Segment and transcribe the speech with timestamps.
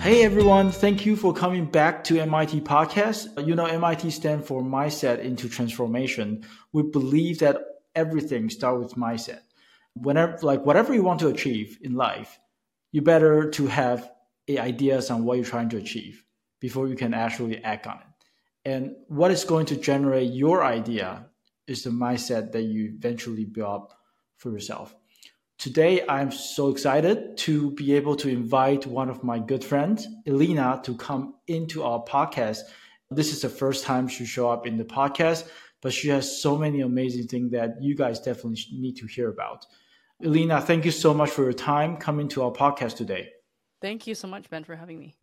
[0.00, 3.46] Hey everyone, thank you for coming back to MIT Podcast.
[3.46, 6.46] You know, MIT stands for Mindset into Transformation.
[6.72, 7.58] We believe that
[7.94, 9.40] everything starts with mindset.
[9.92, 12.40] Whenever, like whatever you want to achieve in life,
[12.92, 14.10] you better to have
[14.48, 16.24] ideas on what you're trying to achieve
[16.60, 18.24] before you can actually act on it.
[18.64, 21.26] And what is going to generate your idea
[21.66, 23.92] is the mindset that you eventually build up
[24.38, 24.94] for yourself.
[25.60, 30.80] Today, I'm so excited to be able to invite one of my good friends, Elena,
[30.84, 32.60] to come into our podcast.
[33.10, 35.46] This is the first time she show up in the podcast,
[35.82, 39.66] but she has so many amazing things that you guys definitely need to hear about.
[40.24, 43.28] Elena, thank you so much for your time coming to our podcast today.
[43.82, 45.14] Thank you so much, Ben, for having me.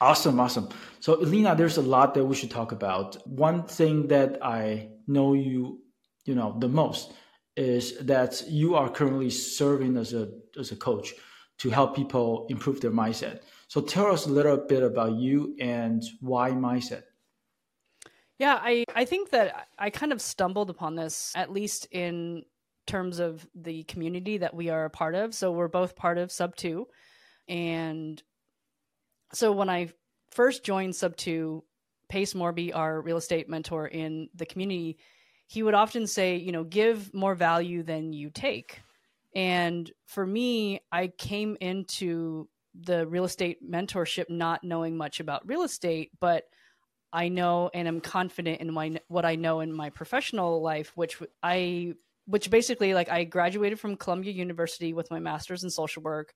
[0.00, 0.68] Awesome, awesome.
[1.00, 3.26] So, Elena, there's a lot that we should talk about.
[3.26, 5.80] One thing that I know you,
[6.24, 7.12] you know, the most
[7.56, 10.28] is that you are currently serving as a
[10.58, 11.14] as a coach
[11.58, 13.40] to help people improve their mindset.
[13.68, 17.04] So tell us a little bit about you and why mindset.
[18.38, 22.44] Yeah, I, I think that I kind of stumbled upon this, at least in
[22.86, 25.34] terms of the community that we are a part of.
[25.34, 26.86] So we're both part of Sub 2.
[27.48, 28.22] And
[29.32, 29.90] so when I
[30.30, 31.64] first joined Sub 2,
[32.08, 34.98] Pace Morby, our real estate mentor in the community,
[35.46, 38.80] he would often say, you know, give more value than you take.
[39.34, 45.62] And for me, I came into the real estate mentorship not knowing much about real
[45.62, 46.44] estate, but
[47.12, 51.18] I know and am confident in my what I know in my professional life, which
[51.42, 51.94] I
[52.26, 56.34] which basically like I graduated from Columbia University with my master's in social work.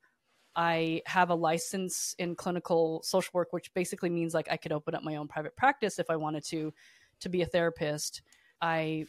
[0.56, 4.94] I have a license in clinical social work, which basically means like I could open
[4.94, 6.72] up my own private practice if I wanted to
[7.20, 8.22] to be a therapist.
[8.60, 9.06] I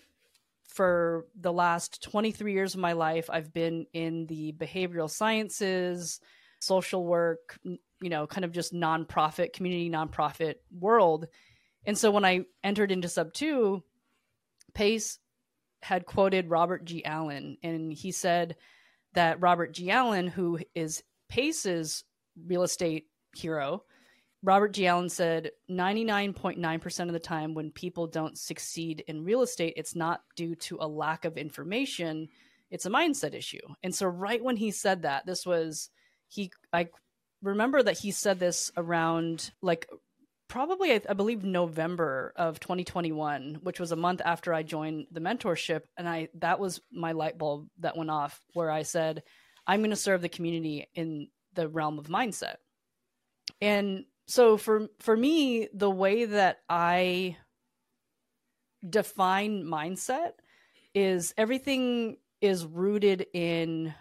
[0.67, 6.21] for the last 23 years of my life I've been in the behavioral sciences,
[6.59, 11.27] social work, you know, kind of just nonprofit, community nonprofit world.
[11.85, 13.83] And so when I entered into sub 2,
[14.73, 15.19] Pace
[15.81, 17.03] had quoted Robert G.
[17.03, 18.55] Allen and he said
[19.13, 19.91] that Robert G.
[19.91, 22.05] Allen who is Pace's
[22.45, 23.83] real estate hero
[24.43, 24.87] Robert G.
[24.87, 30.21] Allen said 99.9% of the time when people don't succeed in real estate, it's not
[30.35, 32.27] due to a lack of information,
[32.71, 33.61] it's a mindset issue.
[33.83, 35.89] And so, right when he said that, this was,
[36.27, 36.87] he, I
[37.43, 39.87] remember that he said this around like
[40.47, 45.21] probably, I, I believe, November of 2021, which was a month after I joined the
[45.21, 45.83] mentorship.
[45.97, 49.23] And I, that was my light bulb that went off where I said,
[49.67, 52.55] I'm going to serve the community in the realm of mindset.
[53.61, 57.35] And so for for me the way that i
[58.87, 60.31] define mindset
[60.95, 63.93] is everything is rooted in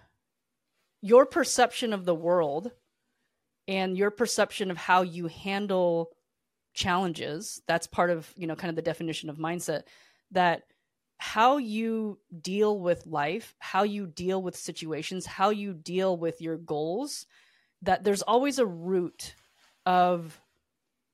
[1.03, 2.71] your perception of the world
[3.69, 6.11] and your perception of how you handle
[6.75, 7.63] challenges.
[7.67, 9.83] That's part of you know kind of the definition of mindset
[10.33, 10.63] that
[11.19, 16.57] how you deal with life how you deal with situations how you deal with your
[16.57, 17.27] goals
[17.83, 19.35] that there's always a root
[19.91, 20.41] of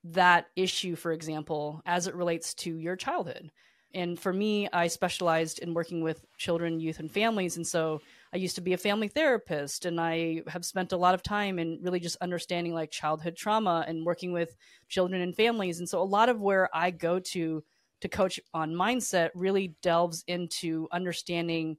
[0.04, 3.50] that issue, for example, as it relates to your childhood.
[3.94, 7.56] And for me, I specialized in working with children, youth, and families.
[7.56, 8.02] And so
[8.34, 11.58] I used to be a family therapist, and I have spent a lot of time
[11.58, 14.54] in really just understanding like childhood trauma and working with
[14.88, 15.78] children and families.
[15.78, 17.64] And so a lot of where I go to
[18.02, 21.78] to coach on mindset really delves into understanding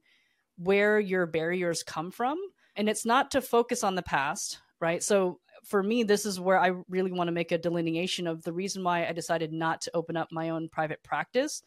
[0.56, 2.38] where your barriers come from.
[2.74, 5.00] And it's not to focus on the past, right?
[5.00, 8.52] So for me, this is where I really want to make a delineation of the
[8.52, 11.62] reason why I decided not to open up my own private practice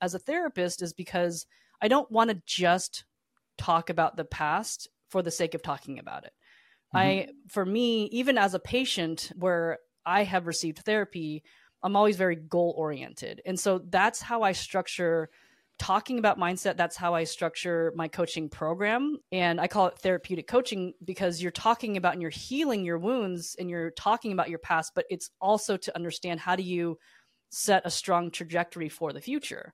[0.00, 1.46] as a therapist is because
[1.80, 3.04] I don't want to just
[3.56, 6.32] talk about the past for the sake of talking about it.
[6.94, 6.98] Mm-hmm.
[6.98, 11.42] I, for me, even as a patient where I have received therapy,
[11.82, 13.40] I'm always very goal oriented.
[13.46, 15.30] And so that's how I structure
[15.78, 19.18] talking about mindset that's how i structure my coaching program.
[19.30, 23.56] And i call it therapeutic coaching because you're talking about and you're healing your wounds
[23.58, 26.98] and you're talking about your past but it's also to understand how do you
[27.50, 29.72] set a strong trajectory for the future.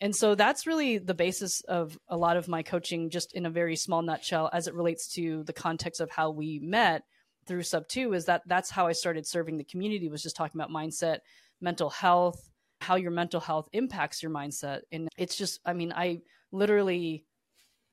[0.00, 3.50] And so that's really the basis of a lot of my coaching just in a
[3.50, 7.02] very small nutshell as it relates to the context of how we met
[7.46, 10.58] through sub 2 is that that's how i started serving the community was just talking
[10.58, 11.18] about mindset
[11.60, 12.50] mental health
[12.84, 14.82] how your mental health impacts your mindset.
[14.92, 16.22] And it's just, I mean, I
[16.52, 17.24] literally,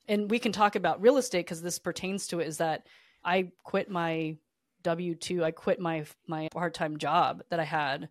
[0.08, 2.88] and we can talk about real estate because this pertains to it, is that
[3.24, 4.38] I quit my
[4.84, 8.10] W 2, I quit my, my part time job that I had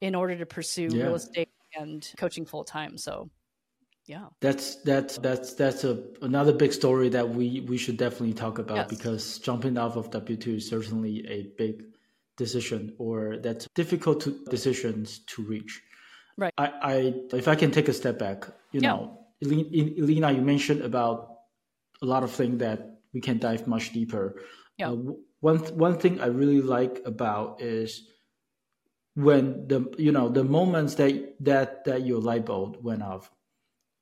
[0.00, 1.04] in order to pursue yeah.
[1.04, 2.98] real estate and coaching full time.
[2.98, 3.30] So,
[4.06, 8.60] yeah that's that's that's that's a another big story that we we should definitely talk
[8.60, 8.86] about yes.
[8.88, 11.82] because jumping off of w2 is certainly a big
[12.36, 15.82] decision or that's difficult to decisions to reach.
[16.38, 16.52] Right.
[16.58, 18.92] I, I if I can take a step back, you Yeah.
[18.92, 21.38] know, Elena, you mentioned about
[22.02, 24.40] a lot of things that we can dive much deeper.
[24.78, 24.90] Yeah.
[24.90, 24.96] Uh,
[25.40, 28.08] one one thing I really like about is
[29.14, 33.30] when the you know the moments that that that your light bulb went off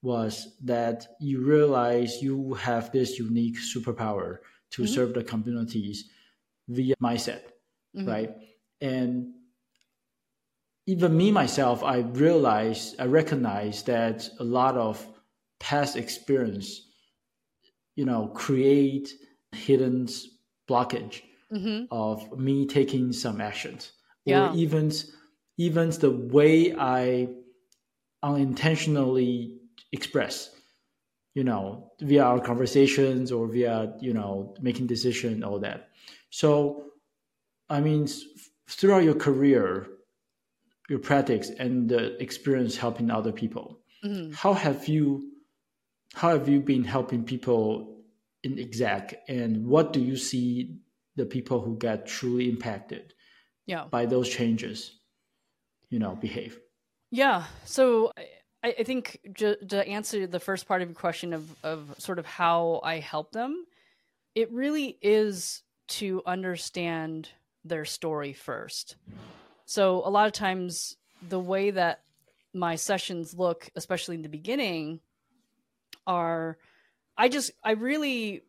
[0.02, 4.38] was that you realize you have this unique superpower
[4.70, 4.88] to Mhm.
[4.88, 6.10] serve the communities
[6.68, 7.42] via mindset
[7.96, 8.06] Mhm.
[8.08, 8.30] right
[8.80, 9.32] and
[10.86, 15.06] even me myself i realize i recognize that a lot of
[15.60, 16.90] past experience
[17.96, 19.08] you know create
[19.52, 20.06] hidden
[20.68, 21.22] blockage
[21.52, 21.86] Mhm.
[21.90, 23.92] of me taking some actions
[24.26, 24.50] Yeah.
[24.50, 24.92] or even
[25.56, 27.28] even the way i
[28.22, 29.60] unintentionally
[29.92, 30.50] express
[31.34, 35.90] you know via our conversations or via you know making decision all that
[36.30, 36.92] so
[37.68, 38.06] i mean
[38.68, 39.88] throughout your career
[40.88, 44.32] your practice and the experience helping other people Mhm.
[44.34, 45.30] how have you
[46.14, 48.02] how have you been helping people
[48.42, 50.76] in exact and what do you see
[51.16, 53.14] the people who get truly impacted
[53.66, 53.86] Yeah.
[53.90, 55.00] by those changes
[55.90, 56.60] you know behave
[57.10, 57.44] Yeah.
[57.64, 58.10] So
[58.64, 62.18] I, I think ju- to answer the first part of your question of, of sort
[62.18, 63.66] of how I help them,
[64.34, 65.62] it really is
[66.00, 67.28] to understand
[67.64, 68.96] their story first.
[69.66, 70.96] So a lot of times,
[71.26, 72.02] the way that
[72.52, 75.00] my sessions look, especially in the beginning,
[76.06, 76.58] are
[77.16, 78.42] I just, I really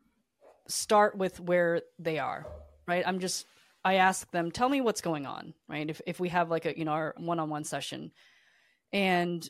[0.67, 2.45] start with where they are,
[2.88, 3.03] right?
[3.06, 3.45] I'm just,
[3.83, 5.89] I ask them, tell me what's going on, right?
[5.89, 8.12] If, if we have like a, you know, our one on one session
[8.91, 9.47] and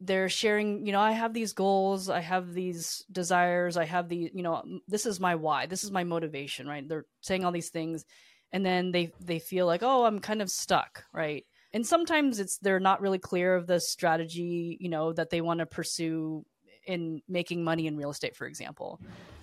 [0.00, 4.30] they're sharing you know i have these goals i have these desires i have the
[4.32, 7.70] you know this is my why this is my motivation right they're saying all these
[7.70, 8.04] things
[8.52, 12.58] and then they they feel like oh i'm kind of stuck right and sometimes it's
[12.58, 16.44] they're not really clear of the strategy you know that they want to pursue
[16.86, 19.00] in making money in real estate for example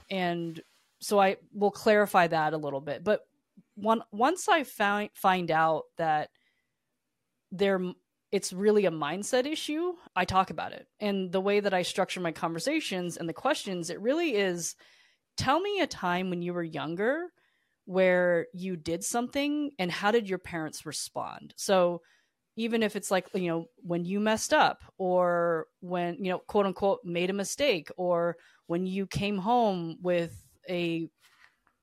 [0.10, 0.62] and
[1.00, 3.22] so i will clarify that a little bit but
[3.75, 6.30] one once i find find out that
[7.51, 7.81] they're
[8.36, 10.90] it's really a mindset issue, I talk about it.
[11.00, 14.75] And the way that I structure my conversations and the questions, it really is
[15.38, 17.28] tell me a time when you were younger
[17.86, 21.54] where you did something and how did your parents respond?
[21.58, 22.02] So
[22.58, 26.66] even if it's like, you know, when you messed up or when, you know, quote
[26.66, 28.38] unquote made a mistake or
[28.68, 31.10] when you came home with a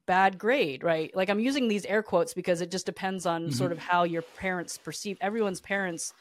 [0.07, 1.15] bad grade, right?
[1.15, 3.53] Like I'm using these air quotes because it just depends on Mhm.
[3.53, 6.13] sort of how your parents perceive everyone's parents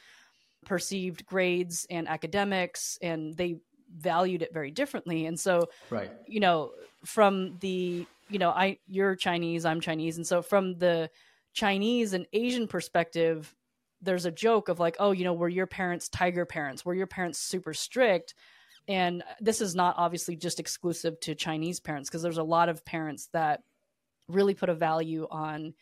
[0.65, 3.57] perceived grades and academics and they
[3.95, 5.25] valued it very differently.
[5.25, 6.73] And so, right you know,
[7.05, 11.09] from the, you know, I you're Chinese, I'm Chinese, and so from the
[11.53, 13.53] Chinese and Asian perspective,
[14.01, 16.85] there's a joke of like, oh, you know, were your parents tiger parents?
[16.85, 18.33] Were your parents super strict?
[18.87, 22.83] And this is not obviously just exclusive to Chinese parents because there's a lot of
[22.83, 23.61] parents that
[24.27, 25.73] really put a value on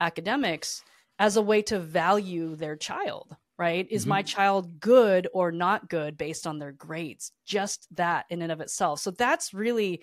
[0.00, 0.82] academics
[1.18, 3.86] as a way to value their child, right?
[3.90, 4.08] Is Mhm.
[4.08, 7.32] my child good or not good based on their grades?
[7.46, 9.00] Just that in and of itself.
[9.00, 10.02] So that's really,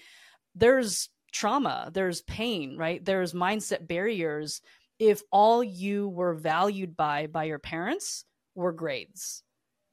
[0.56, 3.04] there's trauma, there's pain, right?
[3.04, 4.62] There's mindset barriers
[5.00, 9.44] if all you were valued by by your parents were grades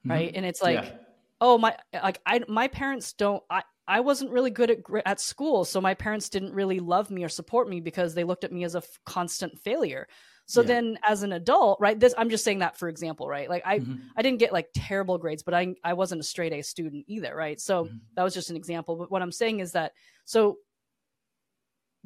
[0.05, 0.37] right Mhm.
[0.39, 0.93] and it's like Yeah.
[1.41, 5.65] oh my like i my parents don't i i wasn't really good at at school
[5.65, 8.65] so my parents didn't really love me or support me because they looked at me
[8.65, 10.09] as a f- constant failure
[10.47, 10.67] so Yeah.
[10.69, 13.79] then as an adult right this i'm just saying that for example right like i
[13.79, 14.01] Mhm.
[14.17, 17.33] i didn't get like terrible grades but i i wasn't a straight a student either
[17.35, 18.01] right so Mhm.
[18.17, 19.93] that was just an example but what i'm saying is that
[20.25, 20.59] so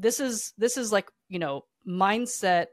[0.01, 2.67] this is this is like you know mindset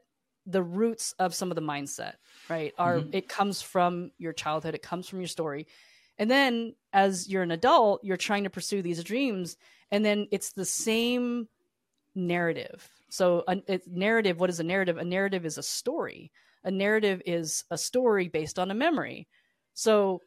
[0.45, 2.13] the roots of some of the mindset
[2.49, 2.73] right?
[2.77, 3.09] Are Mhm.
[3.13, 5.67] it comes from your childhood it comes from your story.
[6.17, 9.57] And then as you're an adult you're trying to pursue these dreams
[9.91, 11.47] and then it's the same
[12.15, 12.89] narrative.
[13.09, 14.97] So a, a narrative what is a narrative?
[14.97, 16.31] A narrative is a story.
[16.63, 19.27] A narrative is a story based on a memory.
[19.73, 20.21] So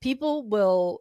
[0.00, 1.00] people will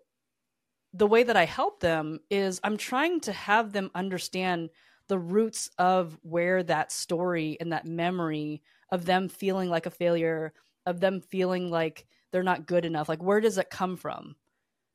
[0.94, 4.70] the way that i help them is i'm trying to have them understand
[5.08, 8.62] the roots of where that story and that memory
[8.92, 10.54] of them feeling like a failure
[10.86, 14.36] of them feeling like they're not good enough like where does it come from?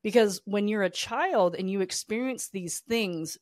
[0.03, 3.39] Because when you're a child and you experience these things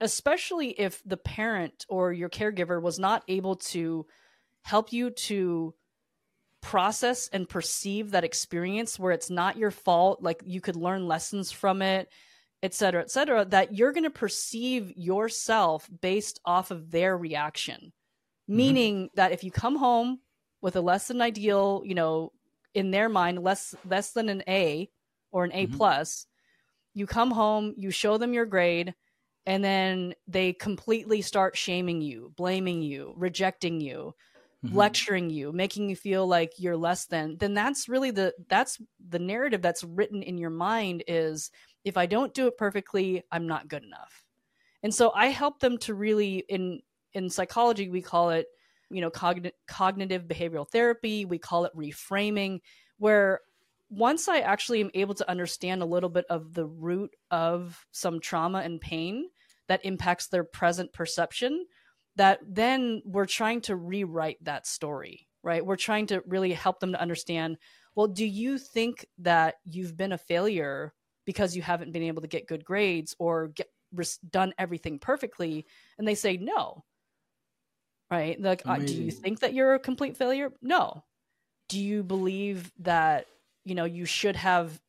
[0.00, 4.06] especially if the parent or your caregiver was not able to
[4.62, 5.74] help you to
[6.60, 11.52] process and perceive that experience where it's not your fault like you could learn lessons
[11.52, 12.08] from it
[12.62, 17.92] et cetera et cetera that you're going to perceive yourself based off of their reaction
[18.48, 20.20] meaning that if you come home
[20.62, 22.32] with a less than ideal, you know,
[22.74, 24.90] in their mind, less less than an A
[25.32, 25.68] or an A Mhm.
[25.68, 26.26] plus,
[26.94, 28.94] you come home, you show them your grade,
[29.46, 34.14] and then they completely start shaming you, blaming you, rejecting you,
[34.62, 35.08] Mhm.
[35.08, 39.18] lecturing you, making you feel like you're less than, then that's really the that's the
[39.18, 41.50] narrative that's written in your mind is
[41.88, 44.24] if I don't do it perfectly, I'm not good enough.
[44.82, 46.80] And so I help them to really in
[47.14, 48.46] in psychology we call it,
[48.90, 52.60] you know, cogn- cognitive behavioral therapy, we call it reframing
[52.98, 53.40] where
[53.90, 58.20] once I actually am able to understand a little bit of the root of some
[58.20, 59.28] trauma and pain
[59.66, 61.64] that impacts their present perception,
[62.16, 65.64] that then we're trying to rewrite that story, right?
[65.64, 67.56] We're trying to really help them to understand
[67.94, 70.94] well, do you think that you've been a failure
[71.28, 73.68] because you haven't been able to get good grades or get
[74.30, 75.66] done everything perfectly?
[75.98, 76.84] And they say no.
[78.10, 78.40] Right?
[78.40, 80.50] Like, uh, do you think that you're a complete failure?
[80.62, 81.04] No.
[81.68, 83.26] Do you believe that
[83.66, 84.80] you know you should have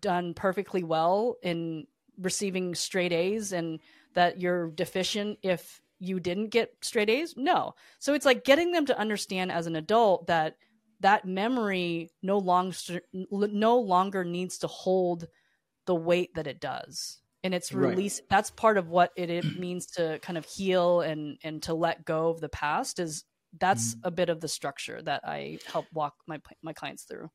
[0.00, 3.80] done perfectly well in receiving straight A's and
[4.14, 7.34] that you're deficient if you didn't get straight A's?
[7.36, 7.74] No.
[7.98, 10.54] So it's like getting them to understand as an adult that
[11.00, 12.76] that memory no longer
[13.12, 15.26] no longer needs to hold
[15.88, 17.20] the weight that it does.
[17.44, 17.98] And it's Right.
[17.98, 21.74] release that's part of what it, it means to kind of heal and and to
[21.74, 23.24] let go of the past is
[23.58, 24.02] that's Mhm.
[24.04, 27.30] a bit of the structure that I help walk my my clients through.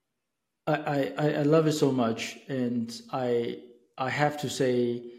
[0.68, 3.62] I, I, I love it so much, and I
[3.98, 5.12] I have to say,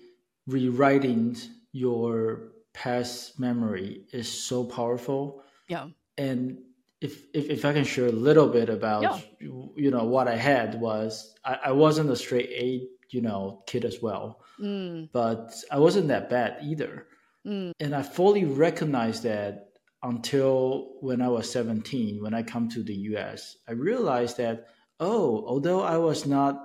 [0.46, 1.36] rewriting
[1.72, 5.44] your past memory is so powerful.
[5.68, 5.90] Yeah.
[6.18, 6.64] And
[7.00, 9.20] if if, if I can share a little bit about Yeah.
[9.40, 13.84] you know what I had was I, I wasn't a straight A you know kid
[13.84, 17.06] as well, Mm, but I wasn't that bad either.
[17.46, 19.70] mm, And I fully recognized that
[20.02, 24.66] until when I was 17, when I come to the US, I realized that,
[25.00, 26.60] oh, although I was not,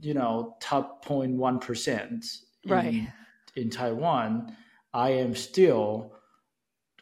[0.00, 2.24] you know, top 0.1%
[2.64, 3.08] in, Right.
[3.56, 4.56] in Taiwan,
[4.94, 6.12] I am still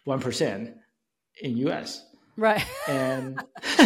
[0.06, 0.74] 1%
[1.42, 2.04] in US.
[2.36, 2.64] right.
[2.88, 3.42] And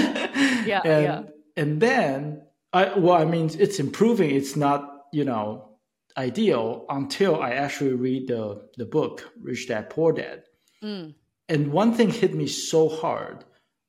[0.66, 1.22] Yeah, and, yeah.
[1.56, 2.42] and then
[2.74, 4.30] I well, I mean, it's improving.
[4.30, 5.70] It's not you know
[6.16, 10.42] ideal until I actually read the the book Rich Dad Poor Dad.
[10.82, 11.14] Mm,
[11.48, 13.44] And one thing hit me so hard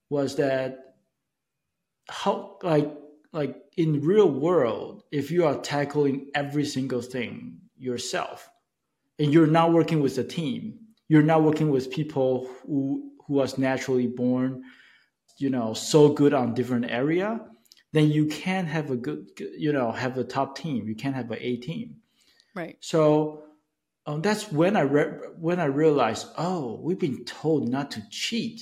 [0.09, 0.95] was that
[2.09, 2.93] how like
[3.33, 8.49] like in real world, if you are tackling every single thing yourself,
[9.19, 13.57] and you're not working with a team, you're not working with people who who was
[13.57, 14.63] naturally born,
[15.39, 17.41] you know, so good on different area,
[17.95, 20.87] then you can have a good, you know, have a top team.
[20.87, 21.97] You can't have an A team.
[22.55, 22.77] right.
[22.79, 23.43] So
[24.05, 28.61] um, that's when I re- when I realized, oh, we've been told not to cheat.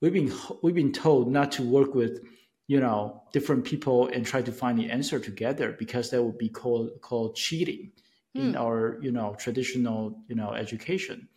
[0.00, 0.32] We've been
[0.62, 2.20] we've been told not to work with,
[2.68, 6.48] you know, different people and try to find the answer together because that would be
[6.48, 7.92] called called cheating
[8.36, 8.54] in Hmm.
[8.56, 11.28] our you know traditional you know education,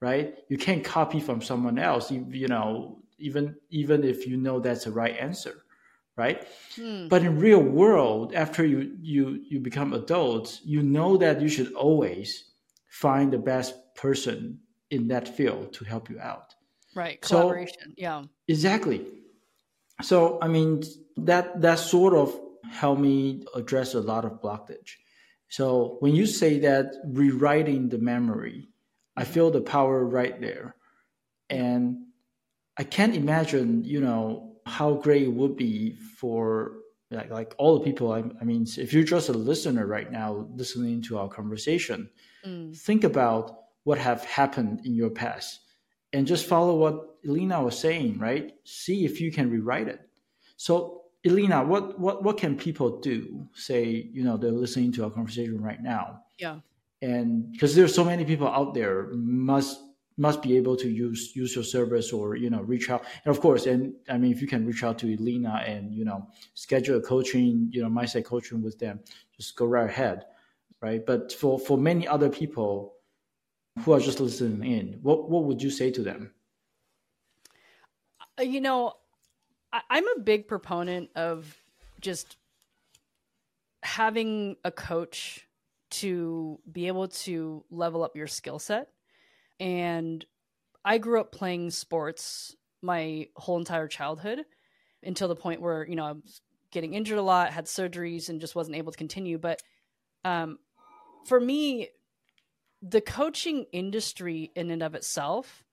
[0.00, 0.36] right?
[0.48, 4.84] You can't copy from someone else, you, you know, even even if you know that's
[4.84, 5.61] the right answer,
[6.16, 6.46] right?
[6.76, 11.48] Mm, But in real world, after you you you become adults, you know that you
[11.48, 12.28] should always
[12.90, 16.54] find the best person in that field to help you out.
[16.94, 17.24] right.
[17.24, 17.94] so- Collaboration.
[17.96, 18.24] yeah.
[18.48, 19.00] Exactly.
[20.02, 20.82] So I mean
[21.16, 22.28] that that sort of
[22.70, 24.90] helped me address a lot of blockage.
[25.48, 28.68] So when you say that rewriting the memory,
[29.16, 30.74] I feel the power right there.
[31.50, 32.06] And
[32.78, 36.72] I can't imagine, you know, how great it would be for
[37.10, 38.12] like, like all the people.
[38.12, 42.08] I, I mean, if you're just a listener right now, listening to our conversation,
[42.44, 45.60] Mm, think about what have happened in your past
[46.12, 48.52] and just follow what Elena was saying, right?
[48.64, 50.00] See if you can rewrite it.
[50.56, 53.48] So, Elena, what what what can people do?
[53.54, 56.58] Say, you know, they're listening to our conversation right now, yeah.
[57.00, 59.80] and because there's so many people out there, must
[60.16, 63.04] must be able to use use your service or you know reach out.
[63.24, 66.04] And of course, and I mean, if you can reach out to Elena and you
[66.04, 69.00] know schedule a coaching, you know, mindset coaching with them,
[69.36, 70.24] just go right ahead,
[70.80, 71.04] right?
[71.04, 72.94] But for for many other people
[73.80, 76.32] who are just listening in, what what would you say to them?
[78.38, 78.94] Uh, you know
[79.90, 81.56] i'm a big proponent of
[82.00, 82.36] just
[83.82, 85.46] having a coach
[85.90, 88.88] to be able to level up your skill set
[89.60, 90.24] and
[90.84, 94.40] i grew up playing sports my whole entire childhood
[95.02, 96.40] until the point where you know i was
[96.70, 99.62] getting injured a lot had surgeries and just wasn't able to continue but
[100.24, 100.58] um,
[101.26, 101.88] for me
[102.82, 105.64] the coaching industry in and of itself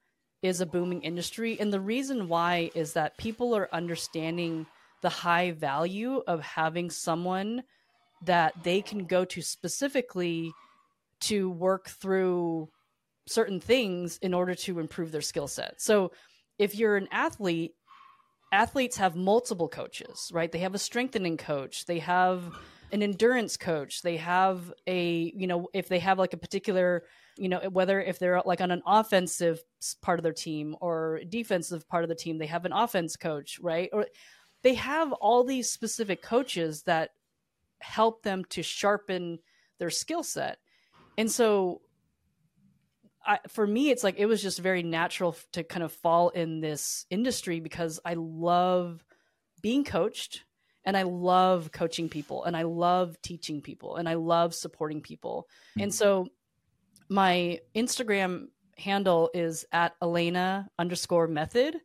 [0.41, 1.59] is a booming industry.
[1.59, 4.67] And the reason why is that people are understanding
[5.01, 7.63] the high value of having someone
[8.25, 10.51] that they can go to specifically
[11.21, 12.69] to work through
[13.29, 15.81] certain things in order to improve their skill set.
[15.81, 16.12] So
[16.57, 17.74] if you're an athlete,
[18.51, 20.51] athletes have multiple coaches, right?
[20.51, 22.43] They have a strengthening coach, they have
[22.91, 27.03] an endurance coach, they have a, you know, if they have like a particular,
[27.38, 29.59] you know, whether if they're like on an offensive
[30.01, 33.59] part of their team or defensive part of the team, they have an offense coach,
[33.62, 33.89] right?
[33.93, 34.07] Or
[34.63, 37.12] they have all these specific coaches that
[37.81, 39.39] help them to sharpen
[39.77, 40.57] their skill set.
[41.17, 41.81] And so
[43.29, 46.62] I, for me, it's like it was just very natural to kind of fall in
[46.62, 49.05] this industry because I love
[49.62, 50.43] being coached
[50.83, 55.48] and I love coaching people and I love teaching people and I love supporting people.
[55.71, 55.83] Mm-hmm.
[55.83, 56.29] And so
[57.07, 58.48] my Instagram
[58.79, 61.75] handle is at Elena underscore method.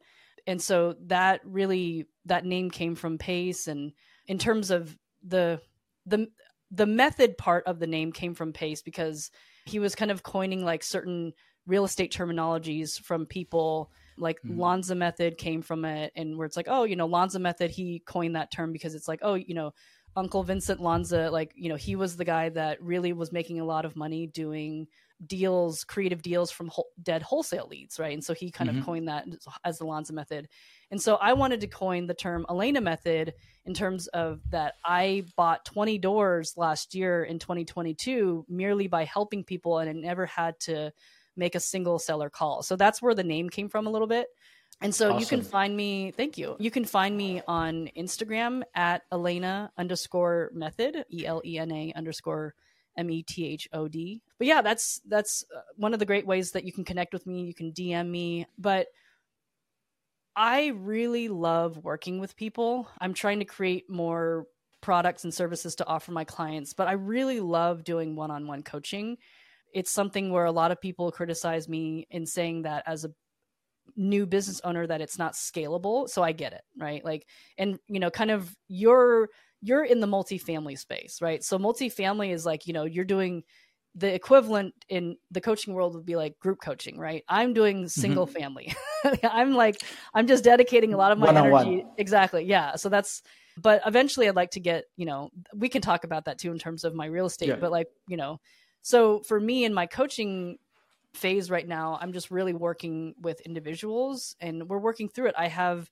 [0.47, 3.93] And so that really that name came from Pace and
[4.27, 5.61] in terms of the
[6.07, 6.29] the
[6.71, 9.31] the method part of the name came from Pace because
[9.65, 11.33] he was kind of coining like certain
[11.67, 14.59] real estate terminologies from people like mm.
[14.59, 18.03] Lanza method came from it and where it's like oh you know Lanza method he
[18.07, 19.73] coined that term because it's like oh you know
[20.17, 23.65] Uncle Vincent Lanza like you know he was the guy that really was making a
[23.65, 24.87] lot of money doing
[25.27, 26.71] deals creative deals from
[27.03, 28.81] dead wholesale leads right and so he kind mm-hmm.
[28.81, 29.27] of coined that
[29.65, 30.49] as the Lanza method
[30.91, 35.25] and so I wanted to coin the term Elena method in terms of that I
[35.37, 40.59] bought 20 doors last year in 2022 merely by helping people and I never had
[40.61, 40.93] to
[41.37, 42.63] make a single seller call.
[42.63, 44.29] So that's where the name came from a little bit.
[44.81, 45.21] And so awesome.
[45.21, 46.57] you can find me, thank you.
[46.59, 51.93] You can find me on Instagram at Elena underscore method, E L E N A
[51.95, 52.55] underscore
[52.97, 54.23] M E T H O D.
[54.39, 57.27] But yeah, that's that's uh, one of the great ways that you can connect with
[57.27, 57.43] me.
[57.43, 58.47] You can DM me.
[58.59, 58.89] But
[60.37, 62.89] I really love working with people.
[63.01, 64.47] I'm trying to create more
[64.81, 68.63] products and services to offer my clients, but I really love doing one on one
[68.63, 69.17] coaching.
[69.73, 73.11] It's something where a lot of people criticize me in saying that as a
[73.97, 77.27] new business owner that it's not scalable so i get it right like
[77.59, 79.29] and you know kind of you're
[79.65, 83.43] you're in the multifamily space right so multifamily is like you know you're doing
[83.97, 87.23] the equivalent in the coaching world would be like group coaching, right?
[87.29, 87.87] I'm doing mm-hmm.
[87.87, 88.39] single mm-hmm.
[88.39, 88.75] family.
[89.23, 89.77] I'm like,
[90.13, 91.67] I'm just dedicating a lot of my One-on-one.
[91.67, 91.87] energy.
[91.97, 92.45] Exactly.
[92.45, 92.75] Yeah.
[92.75, 93.23] So that's,
[93.57, 96.59] but eventually I'd like to get, you know, we can talk about that too in
[96.59, 97.57] terms of my real estate, yeah.
[97.57, 98.41] but like, you know,
[98.83, 100.59] so for me in my coaching
[101.15, 105.35] phase right now, I'm just really working with individuals and we're working through it.
[105.39, 105.89] I have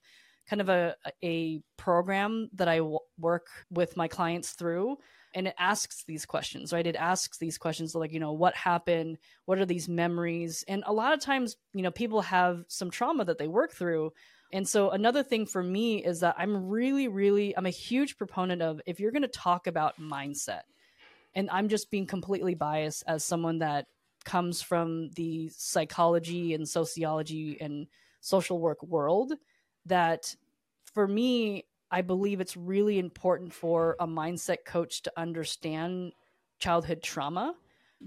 [0.49, 4.97] kind of a, a program that I w- work with my clients through
[5.35, 6.85] and it asks these questions right?
[6.85, 9.17] It asks these questions like you know what happened?
[9.45, 10.63] What are these memories?
[10.67, 14.11] And a lot of times you know people have some trauma that they work through.
[14.51, 18.61] And so another thing for me is that i'm really really i'm a huge proponent
[18.61, 20.61] of if you're going to talk about mindset
[21.33, 23.87] and i'm just being completely biased as someone that
[24.23, 27.87] comes from the psychology and sociology and
[28.21, 29.33] social work world
[29.85, 30.35] that
[30.93, 36.13] for me I believe it's really important for a mindset coach to understand
[36.57, 37.53] childhood trauma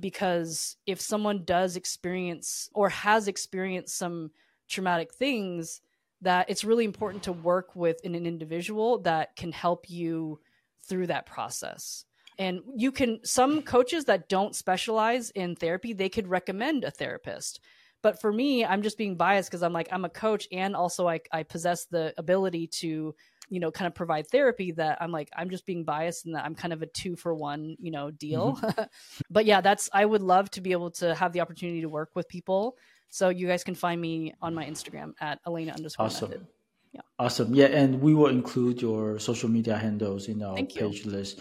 [0.00, 4.32] because if someone does experience or has experienced some
[4.68, 5.80] traumatic things
[6.22, 10.40] that it's really important to work with in an individual that can help you
[10.82, 12.04] through that process.
[12.38, 17.60] And you can some coaches that don't specialize in therapy they could recommend a therapist
[18.02, 21.08] but for me i'm just being biased because i'm like i'm a coach and also
[21.08, 23.14] I, I possess the ability to
[23.48, 26.44] you know kind of provide therapy that i'm like i'm just being biased and that
[26.44, 28.56] i'm kind of a two for one you know deal.
[28.56, 28.82] Mm-hmm.
[29.30, 32.10] but yeah that's i would love to be able to have the opportunity to work
[32.14, 32.76] with people.
[33.08, 36.30] So you guys can find me on my instagram at elena underscore awesome.
[36.30, 36.46] method.
[36.92, 37.00] Yeah.
[37.18, 37.54] Awesome.
[37.54, 41.40] Yeah and we will include your social media handles in our page list.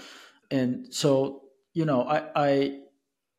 [0.51, 1.41] And so
[1.73, 2.79] you know I, I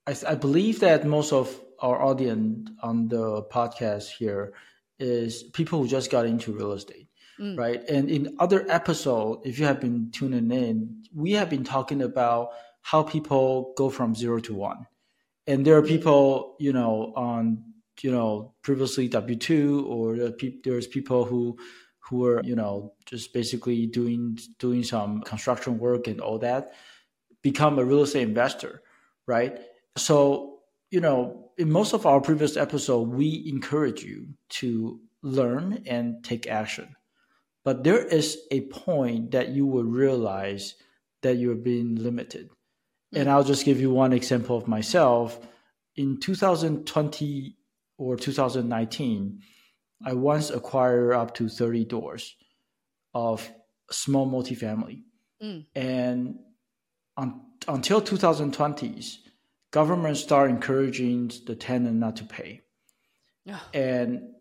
[0.06, 4.52] i i believe that most of our audience on the podcast here
[4.98, 7.08] is people who just got into real estate
[7.38, 7.58] mm.
[7.58, 7.82] right?
[7.88, 12.50] And in other episode, if you have been tuning in, we have been talking about
[12.82, 14.86] how people go from zero to one,
[15.46, 17.64] and there are people, you know, on
[18.02, 20.30] you know previously W two, or
[20.64, 21.58] there's people who
[21.98, 26.72] who are you know just basically doing doing some construction work and all that,
[27.42, 28.82] become a real estate investor,
[29.26, 29.58] right?
[29.96, 30.60] So
[30.90, 36.46] you know, in most of our previous episode, we encourage you to learn and take
[36.46, 36.94] action
[37.66, 40.76] but there is a point that you will realize
[41.22, 42.46] that you're being limited.
[42.46, 43.18] Mm-hmm.
[43.18, 45.40] And I'll just give you one example of myself.
[45.96, 47.56] In 2020
[47.98, 49.40] or 2019,
[50.04, 52.36] I once acquired up to 30 doors
[53.14, 53.50] of
[53.90, 55.02] small multifamily.
[55.42, 55.66] Mm.
[55.74, 56.36] And
[57.16, 59.16] on, until 2020s,
[59.70, 62.62] government start encouraging the tenant not to pay.
[63.74, 64.34] And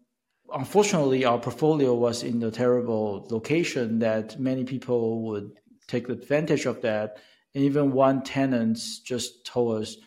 [0.54, 5.52] unfortunately, our portfolio was in a terrible location that many people would
[5.88, 7.18] take advantage of that.
[7.54, 9.98] And even one tenant just told us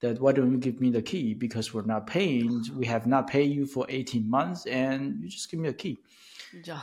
[0.00, 2.64] that why don't you give me the key because we're not paying.
[2.74, 5.98] We have not paid you for 18 months and you just give me a key.
[6.64, 6.80] Yeah.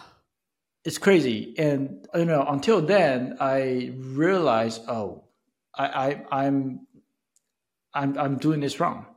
[0.83, 1.55] It's crazy.
[1.57, 5.23] And you know, until then I realized, oh,
[5.73, 6.87] I, I I'm
[7.95, 9.07] I'm I'm doing this wrong.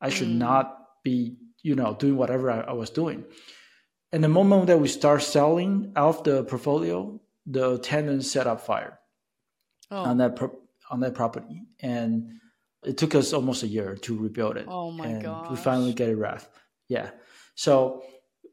[0.00, 0.36] I should mm.
[0.36, 3.24] not be you know, doing whatever I, I was doing.
[4.12, 9.00] And the moment that we start selling out the portfolio, the tenant set up fire
[9.90, 9.96] oh.
[9.96, 10.56] on that pro-
[10.88, 12.38] on that property, and
[12.84, 14.66] it took us almost a year to rebuild it.
[14.68, 15.50] Oh my god!
[15.50, 16.40] We finally get it right.
[16.88, 17.10] Yeah.
[17.56, 18.04] So,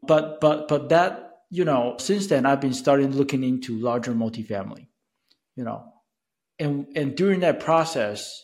[0.02, 4.88] but but but that you know, since then I've been starting looking into larger multifamily,
[5.56, 5.84] you know,
[6.58, 8.42] and and during that process,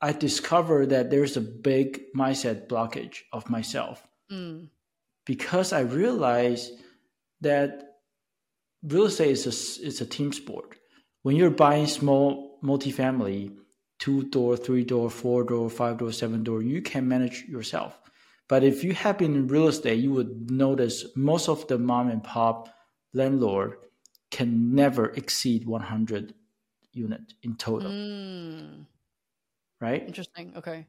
[0.00, 4.68] I discovered that there's a big mindset blockage of myself mm.
[5.24, 6.72] because I realized
[7.40, 7.96] that
[8.82, 10.76] real estate is a, is a team sport.
[11.22, 13.56] When you're buying small multifamily,
[13.98, 17.98] two door, three door, four door, five door, seven door, you can manage yourself.
[18.48, 22.10] But if you have been in real estate, you would notice most of the mom
[22.10, 22.68] and pop
[23.12, 23.76] landlord
[24.30, 26.34] can never exceed 100
[26.92, 27.90] unit in total.
[27.90, 28.86] Mm
[29.80, 30.02] right?
[30.06, 30.52] Interesting.
[30.56, 30.86] Okay.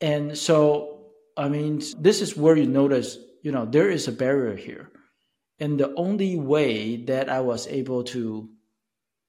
[0.00, 1.06] And so,
[1.36, 4.90] I mean, this is where you notice, you know, there is a barrier here.
[5.58, 8.48] And the only way that I was able to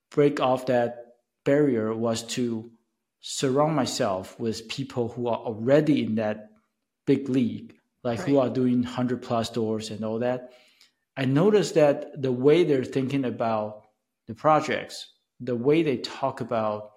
[0.09, 1.05] break off that
[1.45, 2.71] barrier was to
[3.21, 6.49] surround myself with people who are already in that
[7.05, 8.27] big league, like right.
[8.27, 10.51] who are doing 100 plus doors and all that.
[11.15, 13.83] I noticed that the way they're thinking about
[14.27, 15.07] the projects,
[15.39, 16.92] the way they talk about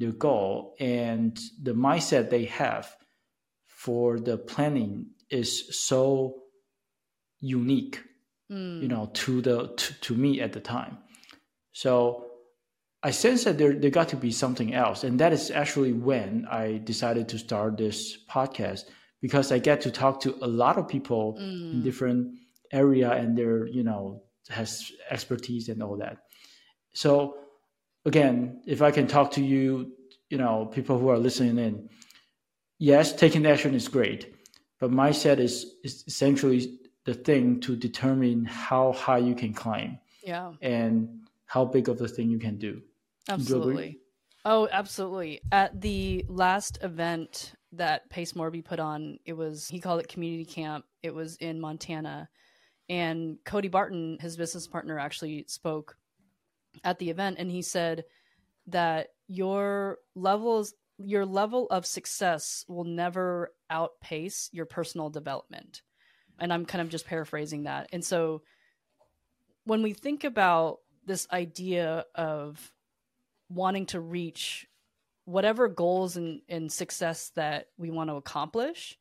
[0.00, 2.96] their goal and the mindset they have
[3.66, 6.42] for the planning is so
[7.38, 8.02] unique
[8.50, 8.82] mm.
[8.82, 10.98] you know to the to, to me at the time
[11.72, 12.26] so
[13.02, 16.46] i sense that there, there got to be something else and that is actually when
[16.50, 18.84] i decided to start this podcast
[19.20, 21.72] because i get to talk to a lot of people mm.
[21.72, 22.26] in different
[22.72, 26.16] area and they're you know has expertise and all that
[26.94, 27.36] so
[28.04, 29.92] again, if I can talk to you,
[30.28, 31.88] you know, people who are listening in,
[32.78, 34.34] yes, taking action is great,
[34.78, 39.98] but mindset is, is essentially the thing to determine how high you can climb.
[40.22, 40.52] Yeah.
[40.60, 42.80] And how big of a thing you can do.
[43.28, 43.98] Absolutely.
[44.44, 45.40] Oh, absolutely.
[45.50, 50.44] At the last event that Pace Morby put on, it was he called it community
[50.44, 50.84] camp.
[51.02, 52.28] It was in Montana.
[52.88, 55.96] And Cody Barton, his business partner, actually spoke
[56.84, 58.04] at the event and he said
[58.66, 65.82] that your levels your level of success will never outpace your personal development.
[66.38, 67.88] And i'm kind of just paraphrasing that.
[67.92, 68.42] And so
[69.64, 72.72] when we think about this idea of
[73.48, 74.66] wanting to reach
[75.24, 78.96] whatever goals and, and success that we want to accomplish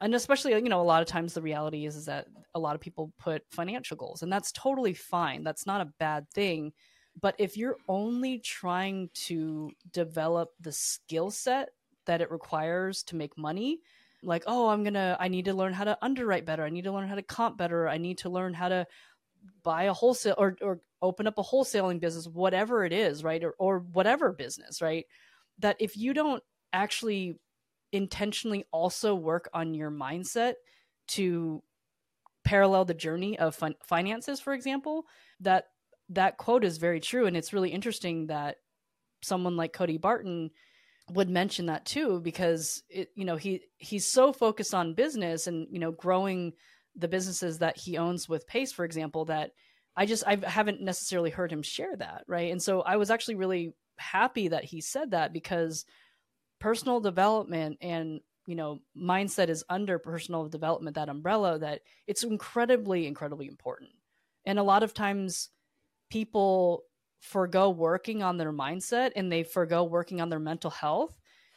[0.00, 2.74] and especially you know a lot of times the reality is is that a lot
[2.74, 5.42] of people put financial goals and that's totally fine.
[5.44, 6.72] That's not a bad thing
[7.20, 11.70] but if you're only trying to develop the skill set
[12.06, 13.80] that it requires to make money,
[14.22, 16.64] like, oh, I'm going to, I need to learn how to underwrite better.
[16.64, 17.88] I need to learn how to comp better.
[17.88, 18.86] I need to learn how to
[19.62, 23.42] buy a wholesale or, or open up a wholesaling business, whatever it is, right?
[23.42, 25.06] Or, or whatever business, right?
[25.60, 27.38] That if you don't actually
[27.92, 30.54] intentionally also work on your mindset
[31.08, 31.62] to
[32.44, 35.04] parallel the journey of fin- finances, for example,
[35.40, 35.66] that
[36.10, 38.56] that quote is very true and it's really interesting that
[39.22, 40.50] someone like Cody Barton
[41.10, 45.66] would mention that too because it you know he he's so focused on business and
[45.70, 46.52] you know growing
[46.96, 49.52] the businesses that he owns with Pace for example that
[49.96, 52.52] I just I haven't necessarily heard him share that right?
[52.52, 55.84] And so I was actually really happy that he said that because
[56.60, 63.06] personal development and you know mindset is under personal development that umbrella that it's incredibly
[63.06, 63.90] incredibly important.
[64.44, 65.50] And a lot of times
[66.10, 66.84] people
[67.20, 71.14] forego working on their mindset and they forego working on their mental health.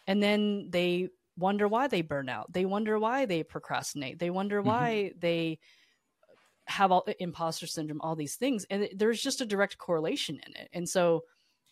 [0.07, 2.51] And then they wonder why they burn out.
[2.51, 4.19] They wonder why they procrastinate.
[4.19, 4.69] They wonder mm-hmm.
[4.69, 5.59] why they
[6.67, 8.65] have all imposter syndrome all these things.
[8.69, 10.69] And there's just a direct correlation in it.
[10.73, 11.23] And so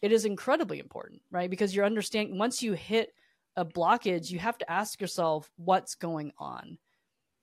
[0.02, 1.50] it is incredibly important right?
[1.50, 3.14] Because you're understanding once you hit
[3.56, 6.78] a blockage you have to ask yourself what's going on?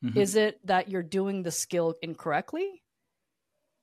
[0.05, 0.19] Mm-hmm.
[0.19, 2.83] Is it that you're doing the skill incorrectly?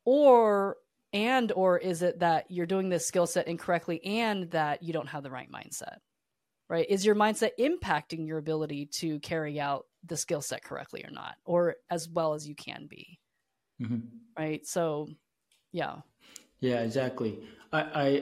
[0.06, 0.78] Or
[1.14, 5.10] and or is it that you're doing this skill set incorrectly and that you don't
[5.10, 5.98] have the right mindset?
[6.70, 6.88] Right?
[6.90, 11.36] Is your mindset impacting your ability to carry out the skill set correctly or not
[11.46, 13.20] or as well as you can be?
[13.82, 14.00] Mm-hmm.
[14.38, 14.66] Right?
[14.66, 15.08] So,
[15.72, 15.98] yeah.
[16.62, 17.40] Yeah, exactly.
[17.74, 17.82] I,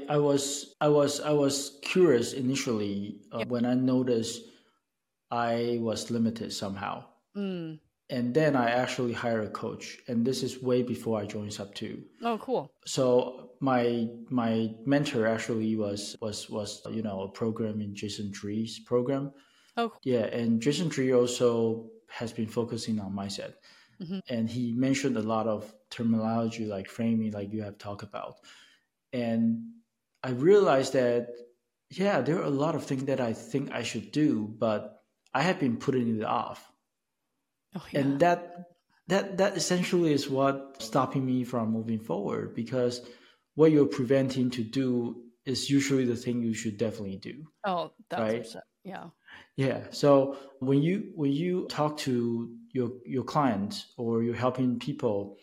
[0.09, 3.49] I, I was I was I was curious initially uh, yep.
[3.49, 4.43] when I noticed
[5.29, 7.05] I was limited somehow.
[7.37, 7.79] Mm.
[8.11, 11.73] And then I actually hired a coach, and this is way before I joined Sub
[11.73, 12.03] Two.
[12.21, 12.69] Oh, cool!
[12.85, 18.79] So my my mentor actually was was was you know a program in Jason Tree's
[18.79, 19.31] program.
[19.77, 19.99] Oh, cool.
[20.03, 23.53] yeah, and Jason Tree also has been focusing on mindset,
[24.01, 24.19] mm-hmm.
[24.27, 28.35] and he mentioned a lot of terminology like framing, like you have talked about,
[29.13, 29.61] and
[30.21, 31.29] I realized that
[31.91, 35.41] yeah, there are a lot of things that I think I should do, but I
[35.41, 36.71] have been putting it off.
[37.75, 37.99] Oh, yeah.
[37.99, 38.65] And that
[39.07, 43.01] that that essentially is what stopping me from moving forward because
[43.55, 47.45] what you're preventing to do is usually the thing you should definitely do.
[47.65, 48.63] Oh, that's right?
[48.83, 49.05] yeah.
[49.55, 49.81] Yeah.
[49.91, 55.37] So when you when you talk to your your clients or you're helping people,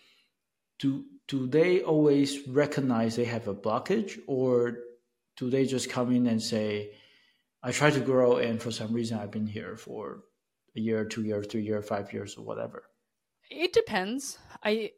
[0.79, 4.79] do do they always recognize they have a blockage or
[5.37, 6.93] do they just come in and say,
[7.62, 10.25] I try to grow, and for some reason, I've been here for
[10.79, 12.85] a year, two years, three years, five years, or whatever.
[13.51, 14.38] It depends.
[14.62, 14.93] I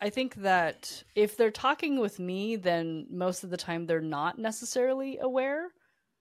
[0.00, 4.38] I think that if they're talking with me, then most of the time they're not
[4.38, 5.68] necessarily aware,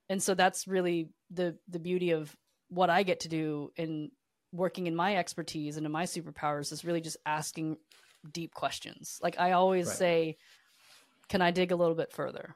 [0.10, 2.36] and so that's really the the beauty of
[2.69, 4.12] what I get to do in
[4.51, 7.77] working in my expertise and in my superpowers is really just asking
[8.32, 9.19] deep questions.
[9.21, 9.97] Like I always right.
[9.97, 10.38] say,
[11.30, 12.56] "Can I dig a little bit further?"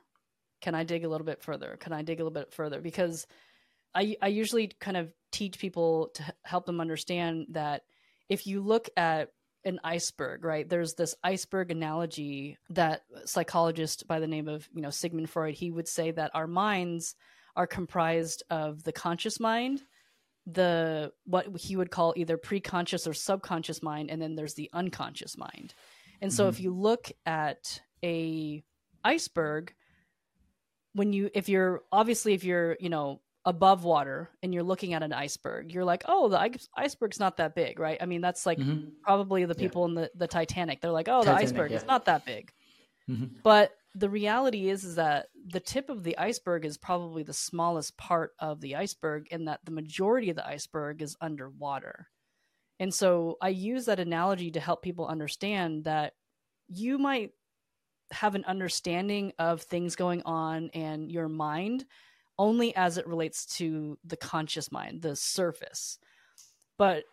[0.62, 1.76] can I dig a little bit further?
[1.80, 2.80] Can I dig a little bit further?
[2.82, 3.26] Because
[3.94, 7.84] I I usually kind of teach people to help them understand that
[8.30, 9.30] if you look at
[9.64, 10.68] an iceberg, right?
[10.68, 15.70] There's this iceberg analogy that psychologist by the name of, you know, Sigmund Freud, he
[15.70, 17.16] would say that our minds
[17.56, 19.82] are comprised of the conscious mind,
[20.48, 25.38] the what he would call either preconscious or subconscious mind, and then there's the unconscious
[25.38, 25.74] mind.
[26.22, 26.50] And so mm-hmm.
[26.50, 28.64] if you look at a
[29.04, 29.74] iceberg,
[30.94, 35.02] when you if you're obviously if you're you know above water and you're looking at
[35.02, 38.60] an iceberg you're like oh the iceberg's not that big right i mean that's like
[38.60, 38.90] mm-hmm.
[39.04, 39.88] probably the people yeah.
[39.88, 41.78] in the, the titanic they're like oh titanic, the iceberg yeah.
[41.78, 42.52] is not that big
[43.10, 43.26] mm-hmm.
[43.44, 47.98] but the reality is is that the tip of the iceberg is probably the smallest
[47.98, 52.08] part of the iceberg and that the majority of the iceberg is underwater
[52.80, 56.14] and so i use that analogy to help people understand that
[56.68, 57.32] you might
[58.12, 61.86] have an understanding of things going on and your mind
[62.42, 66.00] only as it relates to the conscious mind, the surface.
[66.76, 67.04] But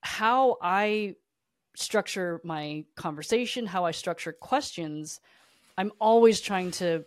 [0.00, 1.16] how I
[1.76, 5.20] structure my conversation, how I structure questions,
[5.76, 7.04] I'm always trying to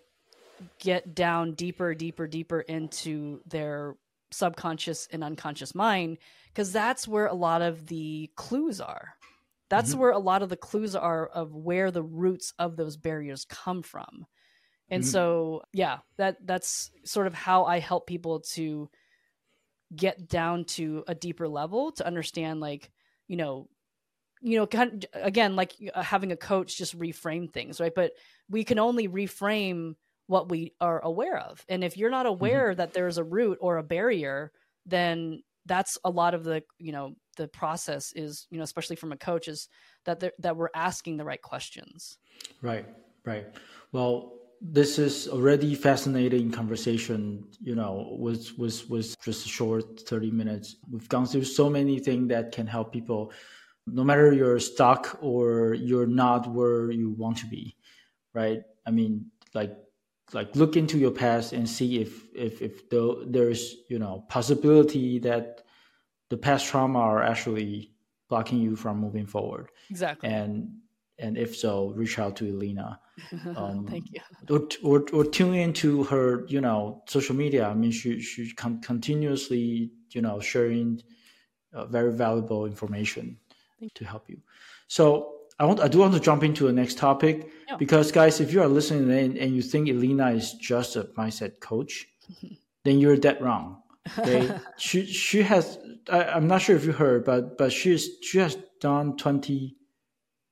[0.77, 3.95] get down deeper, deeper, deeper into their
[4.29, 6.19] subconscious and unconscious mind
[6.53, 9.15] because that's where a lot of the clues are
[9.67, 10.01] that's mm-hmm.
[10.01, 13.81] where a lot of the clues are of where the roots of those barriers come
[13.81, 14.25] from
[14.91, 15.09] and mm-hmm.
[15.09, 18.89] so yeah that that's sort of how i help people to
[19.95, 22.91] get down to a deeper level to understand like
[23.27, 23.67] you know
[24.41, 28.11] you know kind of, again like uh, having a coach just reframe things right but
[28.49, 29.95] we can only reframe
[30.27, 32.33] what we are aware of and if you're not mm-hmm.
[32.33, 32.77] aware mm-hmm.
[32.77, 34.51] that there's a root or a barrier
[34.85, 39.11] then that's a lot of the you know the process is you know especially from
[39.11, 39.67] a coach is
[40.05, 42.17] that that we're asking the right questions
[42.61, 42.85] right
[43.25, 43.47] right
[43.91, 50.31] well this is already fascinating conversation you know was was was just a short 30
[50.31, 53.31] minutes we've gone through so many things that can help people
[53.87, 57.75] no matter you're stuck or you're not where you want to be
[58.33, 59.75] right i mean like
[60.33, 65.63] like look into your past and see if if if there's you know possibility that
[66.29, 67.91] the past trauma are actually
[68.29, 69.69] blocking you from moving forward.
[69.89, 70.29] Exactly.
[70.29, 70.77] And
[71.21, 72.99] and if so, reach out to Elena.
[73.55, 74.21] Um, Thank you.
[74.49, 77.67] Or, or, or tune into her, you know, social media.
[77.67, 81.01] I mean, she she con- continuously, you know, sharing
[81.73, 83.37] uh, very valuable information
[83.93, 84.39] to help you.
[84.87, 87.77] So I want I do want to jump into the next topic yeah.
[87.77, 91.59] because guys, if you are listening and, and you think Elena is just a mindset
[91.59, 92.07] coach,
[92.83, 93.83] then you're dead wrong.
[94.17, 95.77] Okay, she she has.
[96.11, 99.77] I, am not sure if you heard, but but she's she has done twenty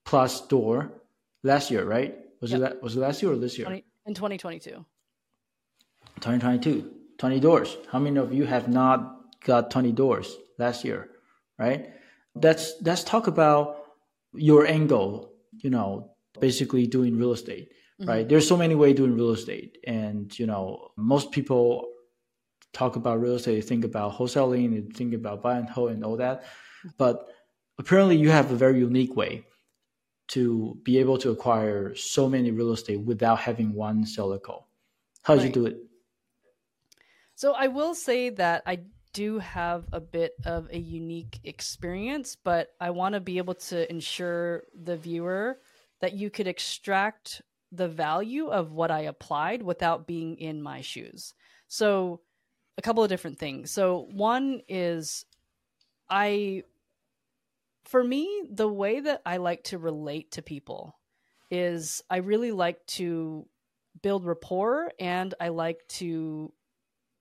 [0.10, 0.92] plus door
[1.44, 2.18] last year, right?
[2.42, 2.62] Was yep.
[2.62, 3.66] it was it last year or this year?
[3.66, 4.86] 20, in 2022.
[6.22, 7.78] 2022, 20 doors.
[7.92, 8.98] How many of you have not
[9.46, 11.10] got 20 doors last year,
[11.58, 11.94] right?
[12.36, 13.78] let's let's talk about
[14.34, 15.34] your angle.
[15.58, 18.10] You know, basically doing real estate, mm-hmm.
[18.10, 18.30] right?
[18.30, 21.90] There's so many ways doing real estate, and you know, most people
[22.72, 26.04] talk about real estate, they think about wholesaling, they think about buy and hold and
[26.06, 26.44] all that,
[26.98, 27.28] but
[27.80, 29.44] apparently you have a very unique way
[30.30, 34.70] to be able to acquire so many real estate without having one seller call.
[35.24, 35.48] How did right.
[35.48, 35.78] you do it?
[37.36, 38.80] So I will say that I
[39.14, 43.90] do have a bit of a unique experience, but I want to be able to
[43.90, 45.60] ensure the viewer
[46.02, 51.34] that you could extract the value of what I applied without being in my shoes.
[51.68, 52.22] So,
[52.78, 53.72] a couple of different things.
[53.72, 55.26] So, one is
[56.10, 56.64] I,
[57.86, 60.96] for me, the way that I like to relate to people
[61.52, 63.48] is I really like to
[64.02, 66.54] build rapport and I like to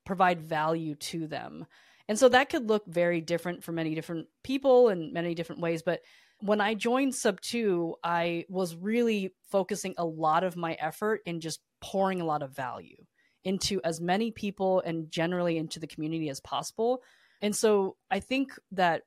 [0.05, 1.66] provide value to them.
[2.09, 5.83] And so that could look very different for many different people in many different ways.
[5.83, 6.01] But
[6.40, 11.40] when I joined Sub 2, I was really focusing a lot of my effort in
[11.40, 12.97] just pouring a lot of value
[13.44, 17.03] into as many people and generally into the community as possible.
[17.40, 19.03] And so I think that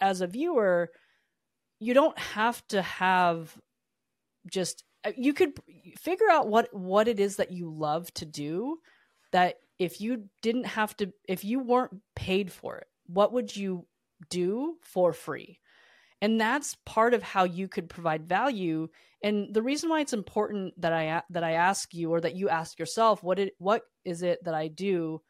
[0.00, 0.90] as a viewer,
[1.78, 3.56] you don't have to have
[4.50, 5.52] just uh, you could
[5.96, 8.78] figure out what what it is that you love to do
[9.32, 13.86] that if you didn't have to if you weren't paid for it what would you
[14.28, 15.58] do for free?
[16.22, 18.88] And that's part of how you could provide value.
[19.22, 22.48] And the reason why it's important that i that i ask you or that you
[22.48, 25.20] ask yourself what it what is it that i do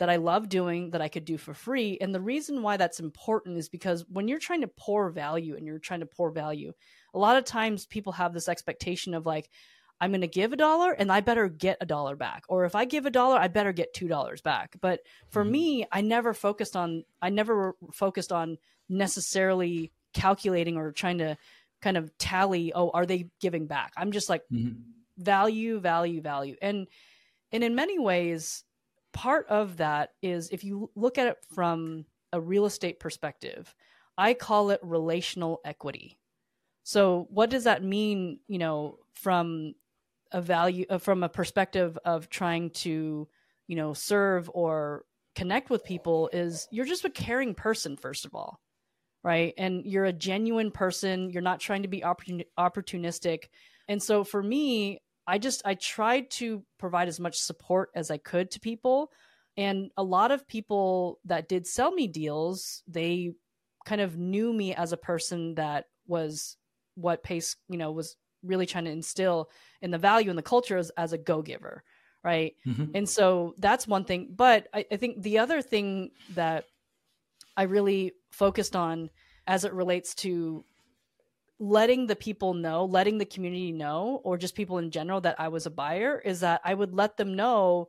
[0.00, 2.98] that i love doing that i could do for free and the reason why that's
[2.98, 6.72] important is because when you're trying to pour value and you're trying to pour value
[7.14, 9.48] a lot of times people have this expectation of like
[10.00, 12.44] I'm going to give a dollar and I better get a dollar back.
[12.48, 14.76] Or if I give a dollar, I better get $2 back.
[14.80, 15.52] But for mm-hmm.
[15.52, 18.56] me, I never focused on I never focused on
[18.88, 21.36] necessarily calculating or trying to
[21.82, 23.92] kind of tally, oh, are they giving back?
[23.96, 24.80] I'm just like mm-hmm.
[25.18, 26.56] value, value, value.
[26.62, 26.86] And
[27.52, 28.64] and in many ways,
[29.12, 33.74] part of that is if you look at it from a real estate perspective,
[34.16, 36.18] I call it relational equity.
[36.82, 39.74] So what does that mean, you know, from
[40.32, 43.26] a value uh, from a perspective of trying to
[43.66, 48.34] you know serve or connect with people is you're just a caring person first of
[48.34, 48.60] all
[49.22, 49.52] right?
[49.58, 51.30] And you're a genuine person.
[51.30, 53.44] You're not trying to be opportun- opportunistic.
[53.88, 58.16] And so for me i just i tried to provide as much support as i
[58.16, 59.10] could to people.
[59.56, 63.32] And a lot of people that did sell me deals they
[63.84, 66.56] kind of knew me as a person that was
[66.94, 69.50] what Pace you know was really trying to instill
[69.82, 71.82] in the value and the culture as, as a go giver
[72.22, 72.54] right?
[72.66, 72.94] Mm-hmm.
[72.94, 74.34] and so that's one thing.
[74.36, 76.64] But I, I think the other thing that
[77.56, 79.10] i really focused on
[79.46, 80.64] as it relates to
[81.62, 85.48] letting the people know letting the community know or just people in general that i
[85.48, 87.88] was a buyer is that i would let them know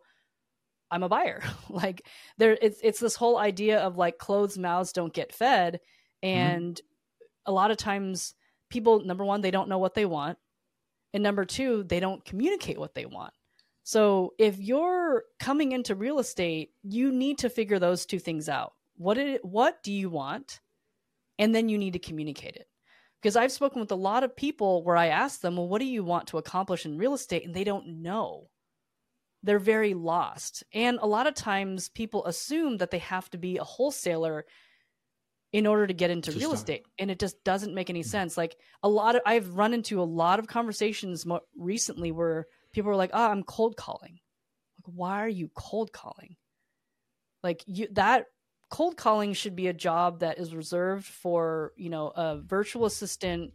[0.91, 1.41] i'm a buyer.
[1.69, 2.05] Like
[2.37, 5.79] there it's, it's this whole idea of like closed mouths don't get fed.
[6.23, 6.37] Mm-hmm.
[6.37, 7.51] and mm-hmm.
[7.51, 8.35] a lot of times
[8.69, 10.37] people number one they don't know what they want.
[11.13, 13.33] And number two they don't communicate what they want.
[13.83, 18.73] So if you're coming into real estate you need to figure those two things out.
[18.97, 20.59] What it, what do you want?
[21.39, 22.67] And then you need to communicate it
[23.21, 25.85] because i've spoken with a lot of people where i ask them well what do
[25.85, 27.45] you want to accomplish in real estate?
[27.45, 28.49] and they don't know.
[29.43, 30.63] They're very lost.
[30.73, 34.45] And a lot of times people assume that they have to be a wholesaler
[35.51, 38.09] in order to get into real estate and it just doesn't make any mm-hmm.
[38.09, 38.37] sense.
[38.37, 42.89] Like a lot of i've run into a lot of conversations more recently where people
[42.91, 44.19] are like oh i'm cold calling.
[44.77, 46.37] Like why are you cold calling?
[47.43, 48.25] Like you that
[48.71, 53.51] cold calling should be a job that is reserved for you know a virtual assistant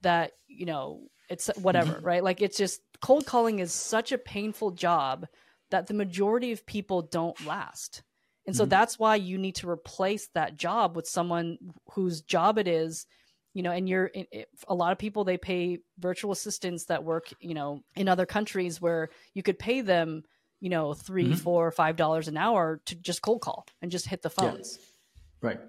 [0.00, 2.06] that you know it's whatever mm-hmm.
[2.06, 5.26] right like it's just cold calling is such a painful job
[5.70, 8.02] that the majority of people don't last
[8.46, 8.70] and so mm-hmm.
[8.70, 11.58] that's why you need to replace that job with someone
[11.92, 13.06] whose job it is,
[13.54, 17.32] you know, and you're it, a lot of people they pay virtual assistants that work,
[17.40, 20.24] you know, in other countries where you could pay them,
[20.60, 21.34] you know, 3 mm-hmm.
[21.34, 24.78] four, five dollars an hour to just cold call and just hit the phones.
[24.80, 25.48] Yeah.
[25.48, 25.60] Right.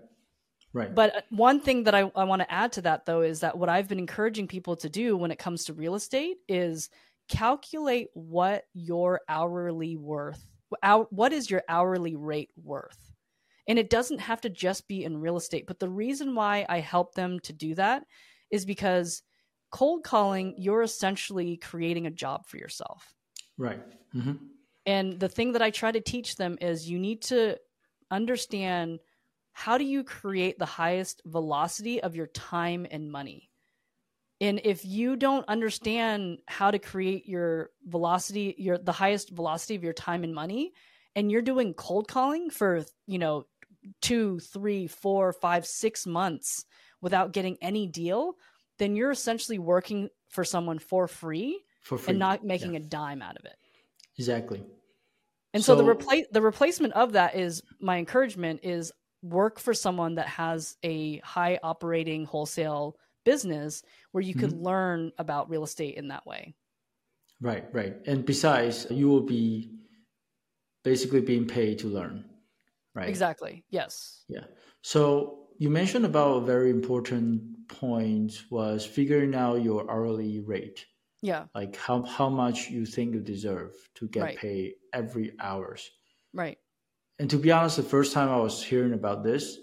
[0.73, 0.93] Right.
[0.93, 3.57] But uh, one thing that I, I want to add to that though is that
[3.57, 6.89] what I've been encouraging people to do when it comes to real estate is
[7.29, 10.45] calculate what your hourly worth
[11.09, 13.13] what is your hourly rate worth?
[13.67, 15.65] And it doesn't have to just be in real estate.
[15.67, 18.03] But the reason why I help them to do that
[18.51, 19.23] is because
[19.71, 23.13] cold calling, you're essentially creating a job for yourself.
[23.57, 23.81] Right.
[24.15, 24.33] Mm-hmm.
[24.85, 27.57] And the thing that I try to teach them is you need to
[28.11, 28.99] understand
[29.51, 33.49] how do you create the highest velocity of your time and money?
[34.41, 39.83] And if you don't understand how to create your velocity, your the highest velocity of
[39.83, 40.73] your time and money,
[41.15, 43.45] and you're doing cold calling for, you know,
[44.01, 46.65] two, three, four, five, six months
[47.01, 48.33] without getting any deal,
[48.77, 52.11] then you're essentially working for someone for free, For free.
[52.11, 52.79] and not making Yeah.
[52.79, 53.55] a dime out of it.
[54.17, 54.63] Exactly.
[55.55, 58.91] And so, the replace the replacement of that is my encouragement is
[59.23, 63.81] work for someone that has a high operating wholesale business
[64.11, 64.65] where you could Mm-hmm.
[64.65, 66.53] learn about real estate in that way.
[67.41, 67.95] Right, right.
[68.05, 69.71] And besides, you will be
[70.83, 72.25] basically being paid to learn.
[72.93, 73.09] Right.
[73.09, 73.63] Exactly.
[73.69, 74.23] Yes.
[74.27, 74.43] Yeah.
[74.81, 80.85] So you mentioned about a very important point was figuring out your hourly rate,
[81.21, 81.45] Yeah.
[81.55, 84.37] like how, how much you think you deserve to get Right.
[84.37, 85.89] paid every hours.
[86.33, 86.57] Right.
[87.19, 89.57] And to be honest, the first time I was hearing about this,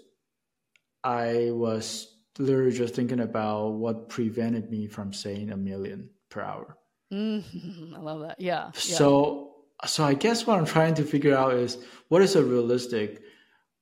[1.03, 6.77] I was literally just thinking about what prevented me from saying a million per hour.
[7.11, 7.93] Mhm.
[7.95, 8.39] I love that.
[8.39, 8.65] Yeah.
[8.65, 8.71] yeah.
[8.79, 9.49] So
[9.85, 11.77] so I guess what I'm trying to figure out is
[12.07, 13.21] what is a realistic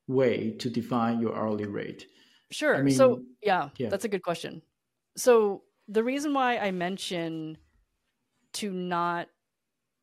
[0.08, 2.08] way to define your hourly rate?
[2.50, 2.76] Sure.
[2.86, 3.90] I so yeah, yeah.
[3.90, 4.62] that's a good question.
[5.16, 7.58] So the reason why I mention
[8.54, 9.28] to not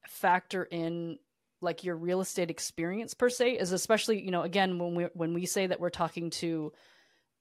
[0.07, 1.18] factor in
[1.61, 5.35] like your real estate experience per se is especially, you know, again when we when
[5.35, 6.72] we say that we're talking to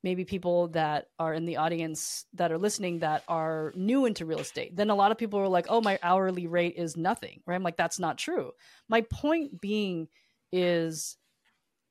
[0.04, 4.40] maybe people that are in the audience that are listening that are new into real
[4.40, 7.56] estate, then a lot of people are like, "Oh, my hourly rate is nothing." Right?
[7.56, 8.52] I'm like, "That's not true."
[8.88, 10.08] My point being
[10.52, 11.18] is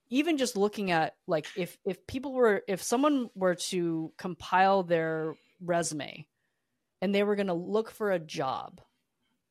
[0.08, 5.34] even just looking at like if if people were if someone were to compile their
[5.60, 6.26] resume
[7.02, 8.80] and they were going to look for a job.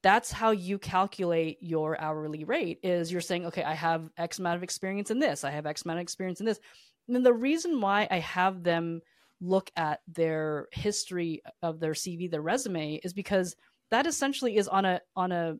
[0.03, 4.55] That's how you calculate your hourly rate is you're saying okay i have x amount
[4.57, 6.59] of experience in this i have x amount of experience in this.
[7.07, 9.01] And then the reason why i have them
[9.41, 13.55] look at their history of their cv their resume is because
[13.91, 15.55] that essentially is on a on a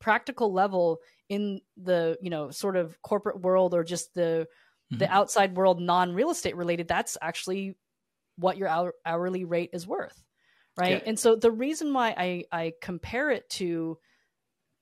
[0.00, 0.98] practical level
[1.28, 4.46] in the you know sort of corporate world or just the
[4.90, 5.10] the Mhm.
[5.10, 7.74] outside world non real estate related that's actually
[8.36, 10.22] what your hour, hourly rate is worth
[10.76, 11.02] right Yeah.
[11.06, 13.98] and so the reason why i i compare it to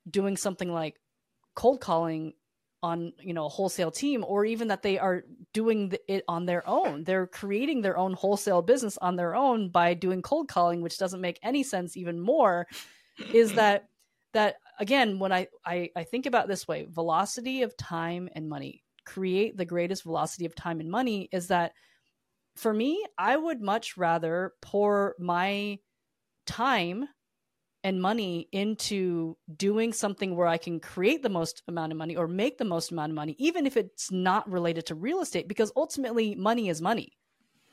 [0.08, 0.96] doing something like
[1.54, 2.34] cold calling
[2.82, 6.66] on you know a wholesale team or even that they are doing it on their
[6.66, 10.96] own they're creating their own wholesale business on their own by doing cold calling which
[10.96, 12.66] doesn't make any sense even more
[13.34, 13.88] is that
[14.32, 18.82] that again when I, I i think about this way velocity of time and money
[19.04, 21.72] create the greatest velocity of time and money is that
[22.60, 25.78] for me i would much rather pour my
[26.46, 27.08] time
[27.82, 32.26] and money into doing something where i can create the most amount of money or
[32.28, 35.72] make the most amount of money even if it's not related to real estate because
[35.76, 37.08] ultimately money is money.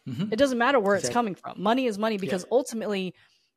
[0.07, 0.31] Mhm.
[0.31, 1.61] it doesn't matter where it's coming from.
[1.61, 3.13] Money is money because ultimately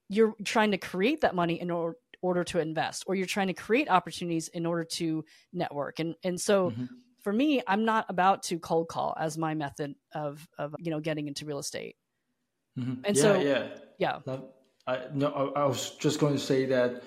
[0.09, 3.55] you're trying to create that money in or- order to invest or you're trying to
[3.55, 6.01] create opportunities in order to network.
[6.01, 6.89] And and so Mhm.
[7.23, 11.01] For me i'm not about to cold call as my method of of you know
[11.01, 11.97] getting into real estate
[12.79, 13.01] Mhm.
[13.05, 13.69] And yeah, so- yeah.
[13.99, 14.45] yeah That-
[14.87, 17.03] I, no, I, I was just going to say that.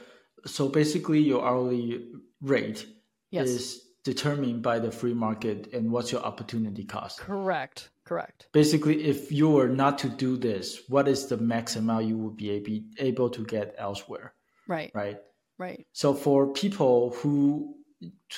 [0.45, 2.11] So basically, your hourly
[2.41, 2.85] rate
[3.31, 7.19] yes is determined by the free market and what's your opportunity cost.
[7.19, 12.05] correct correct Basically, if you were not to do this, what is the max amount
[12.05, 14.33] you would be able, able to get elsewhere,
[14.67, 15.17] right right?
[15.57, 17.75] right So for people who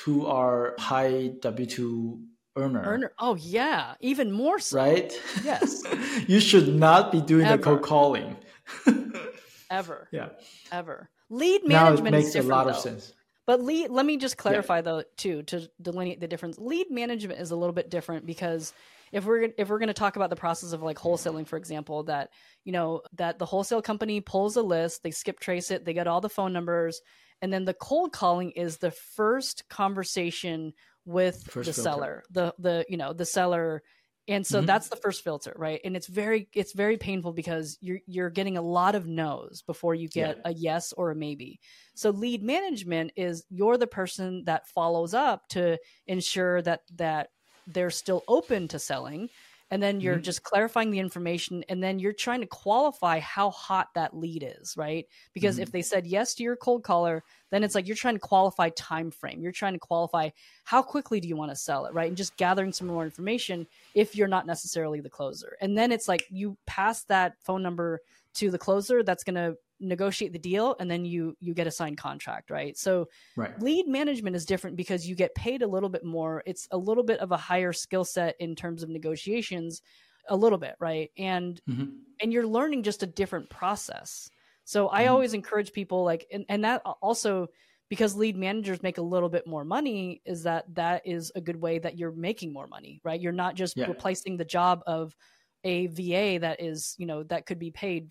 [0.04, 2.20] who our high W two
[2.58, 5.14] earner, earner oh yeah even more so right?
[5.44, 5.84] Yes.
[6.28, 7.64] you should not be doing the Ever.
[7.64, 8.38] cold calling.
[9.70, 10.30] ever yeah.
[10.72, 12.82] ever lead management Now it makes a different, lot of though.
[12.82, 13.14] sense.
[13.48, 16.58] But lead, let me just clarify though too to delineate the difference.
[16.58, 18.74] Lead management is a little bit different because
[19.12, 22.04] if we're if we're going to talk about the process of like wholesaling, for example,
[22.04, 22.32] that
[22.64, 26.08] you know that the wholesale company pulls a list, they skip trace it, they get
[26.08, 27.02] all the phone numbers,
[27.42, 30.74] and then the cold calling is the first conversation
[31.06, 31.74] with First the filter.
[31.74, 33.84] seller, the the you know the seller.
[34.28, 34.64] And so Mhm.
[34.64, 35.80] that's the first filter, right?
[35.86, 39.94] And it's very it's very painful because you're you're getting a lot of no's before
[39.94, 41.60] you get a yes or a maybe.
[41.94, 45.78] So lead management is you're the person that follows up to
[46.08, 47.30] ensure that that
[47.68, 49.30] they're still open to selling
[49.72, 50.24] and then you're Mhm.
[50.24, 54.78] just clarifying the information and then you're trying to qualify how hot that lead is,
[54.78, 55.08] right?
[55.34, 58.20] Because if they said yes to your cold caller, then it's like you're trying to
[58.20, 59.42] qualify time frame.
[59.42, 60.30] You're trying to qualify
[60.66, 62.08] how quickly do you want to sell it, right?
[62.08, 65.58] And just gathering some more information if you're not necessarily the closer.
[65.62, 68.02] And then it's like you pass that phone number
[68.36, 71.72] to the closer that's going to negotiate the deal and then you you get a
[71.72, 73.60] signed contract right so right.
[73.62, 77.04] lead management is different because you get paid a little bit more it's a little
[77.04, 79.82] bit of a higher skill set in terms of negotiations
[80.30, 82.00] a little bit right and Mhm.
[82.22, 84.30] and you're learning just a different process
[84.64, 85.12] so i Mhm.
[85.12, 87.48] always encourage people like and, and that also
[87.90, 91.58] because lead managers make a little bit more money is that that is a good
[91.62, 93.88] way that you're making more money right you're not just Yeah.
[93.88, 95.16] replacing the job of
[95.64, 98.10] a va that is you know that could be paid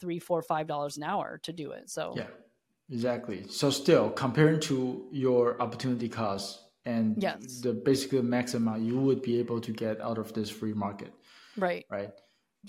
[0.00, 2.28] three four five dollars an hour to do it so Yeah,
[2.90, 3.46] exactly.
[3.48, 7.60] So still comparing to your opportunity cost and Yes.
[7.60, 11.12] the basically maximum you would be able to get out of this free market,
[11.56, 12.10] right right?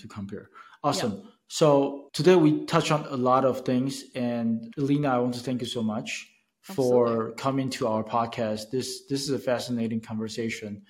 [0.00, 0.50] To compare.
[0.82, 1.22] Awesome.
[1.48, 5.60] So today we touched on a lot of things and Elena, I want to thank
[5.60, 6.28] you so much
[6.60, 7.34] for Absolutely.
[7.36, 8.70] coming to our podcast.
[8.70, 10.82] This this is a fascinating conversation.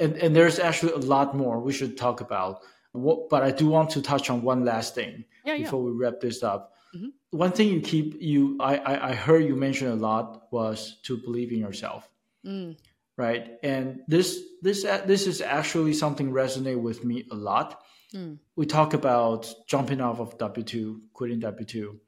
[0.00, 2.58] And and there's actually a lot more we should talk about.
[2.92, 5.90] What, but I do want to touch on one last thing yeah yeah before we
[5.92, 6.74] wrap this up.
[6.94, 7.12] Mhm.
[7.30, 11.16] One thing you keep you I, I I heard you mention a lot was to
[11.16, 12.08] believe in yourself,
[12.44, 12.76] Mm,
[13.16, 13.44] right?
[13.62, 14.28] And this
[14.60, 17.80] this this is actually something resonate with me a lot.
[18.12, 22.00] mm, We talk about jumping off of W two, quitting W two,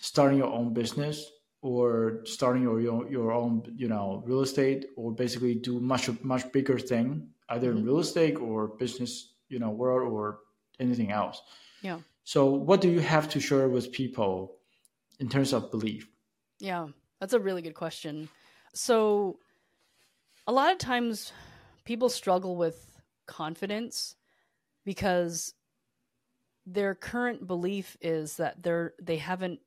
[0.00, 1.30] starting your own business
[1.60, 6.50] or starting your your your own you know real estate or basically do much much
[6.52, 7.86] bigger thing either in Mhm.
[7.86, 10.40] real estate or business you know world or
[10.80, 11.42] anything else.
[11.82, 14.56] yeah So, what do you have to share with people
[15.20, 16.08] in terms of belief?
[16.58, 16.88] Yeah,
[17.20, 18.28] that's a really good question.
[18.74, 19.38] So,
[20.46, 21.32] a lot of times
[21.84, 22.78] people struggle with
[23.26, 24.16] confidence
[24.84, 25.54] because
[26.64, 29.60] their current belief is that they're they haven't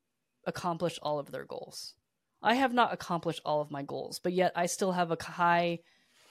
[0.48, 1.94] accomplished all of their goals.
[2.42, 5.80] I have not accomplished all of my goals, but yet I still have a high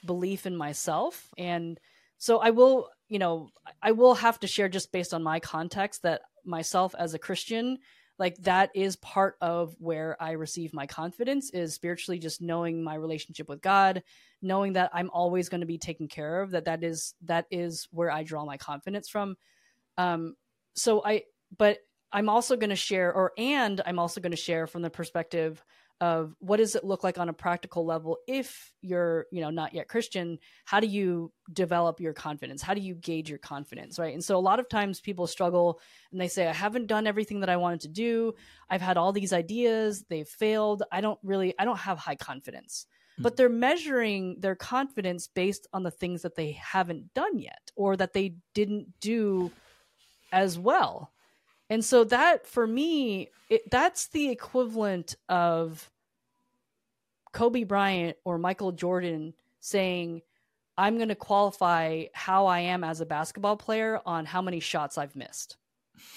[0.05, 1.79] belief in myself and
[2.19, 3.51] so I will, you know,
[3.83, 7.79] I will have to share just based on my context that myself as a Christian
[8.19, 12.95] like that is part of where i receive my confidence is spiritually just knowing my
[12.95, 14.03] relationship with god
[14.43, 17.89] knowing that i'm always going to be taken care of that that is that is
[17.91, 19.37] where i draw my confidence from.
[19.99, 20.35] Um
[20.75, 21.23] so i
[21.57, 21.79] but
[22.13, 25.63] i'm also going to share or and i'm also going to share from the perspective
[26.05, 29.73] of what does it look like on a practical level if you're you know not
[29.73, 30.39] yet christian?
[30.67, 32.61] How do you develop your confidence?
[32.61, 34.13] How do you gauge your confidence right?
[34.13, 35.81] And so a lot of times people struggle
[36.13, 38.35] and they say i haven't done everything that i wanted to do.
[38.69, 40.05] I've had all these ideas.
[40.11, 40.83] They've failed.
[40.93, 42.87] I don't really i don't have high confidence.
[43.17, 43.23] Hmm.
[43.23, 47.97] But they're measuring their confidence based on the things that they haven't done yet or
[47.97, 49.51] that they didn't do
[50.33, 51.13] as well.
[51.71, 55.91] And so that for me it, that's the equivalent of
[57.35, 60.23] kobe bryant or michael jordan saying
[60.79, 64.97] i'm going to qualify how i am as a basketball player on how many shots
[64.97, 65.57] i've missed.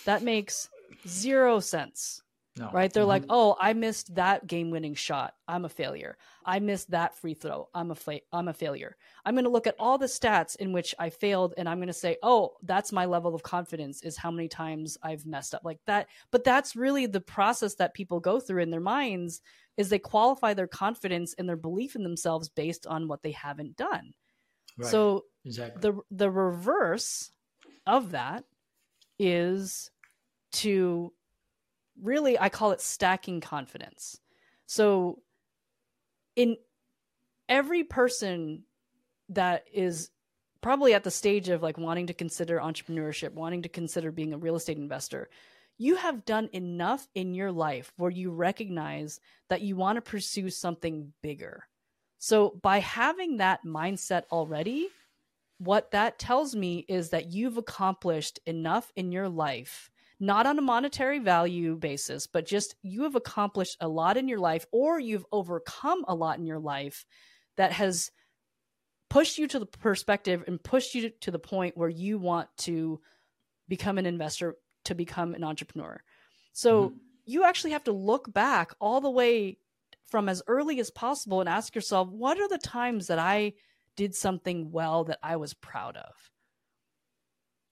[0.05, 0.69] That makes
[1.07, 2.21] zero sense
[2.57, 2.71] No.
[2.73, 2.91] right?
[2.91, 3.07] They're Mhm.
[3.15, 5.35] like oh i missed that game winning shot.
[5.47, 6.17] I'm a failure.
[6.43, 7.69] I missed that free throw.
[7.75, 8.95] I'm a fa- i'm a failure.
[9.25, 11.87] I'm going to look at all the stats in which i failed and i'm going
[11.87, 15.63] to say oh that's my level of confidence is how many times i've messed up.
[15.63, 19.41] Like that but that's really the process that people go through in their minds
[19.77, 23.77] is they qualify their confidence and their belief in themselves based on what they haven't
[23.77, 24.13] done
[24.77, 24.91] Right.
[24.91, 25.81] so exactly.
[25.81, 27.31] the the reverse
[27.87, 28.43] of that
[29.17, 29.89] is
[30.51, 31.11] to
[32.01, 34.19] really I call it stacking confidence.
[34.67, 35.19] So
[36.35, 36.57] in
[37.49, 38.63] every person
[39.29, 40.11] that is
[40.61, 44.37] probably at the stage of like wanting to consider entrepreneurship, wanting to consider being a
[44.37, 45.29] real estate investor,
[45.77, 49.19] you have done enough in your life where you recognize
[49.49, 51.67] that you want to pursue something bigger.
[52.17, 54.89] So by having that mindset already,
[55.59, 60.63] what that tells me is that you've accomplished enough in your life, not on a
[60.63, 65.25] monetary value basis, but just you have accomplished a lot in your life or you've
[65.31, 67.05] overcome a lot in your life
[67.55, 68.11] that has
[69.09, 72.99] pushed you to the perspective and pushed you to the point where you want to
[73.67, 74.55] become an investor,
[74.87, 76.01] to become an entrepreneur.
[76.53, 76.99] So Mhm.
[77.25, 79.59] you actually have to look back all the way
[80.05, 83.53] from as early as possible and ask yourself, what are the times that I
[83.95, 86.31] did something well that I was proud of?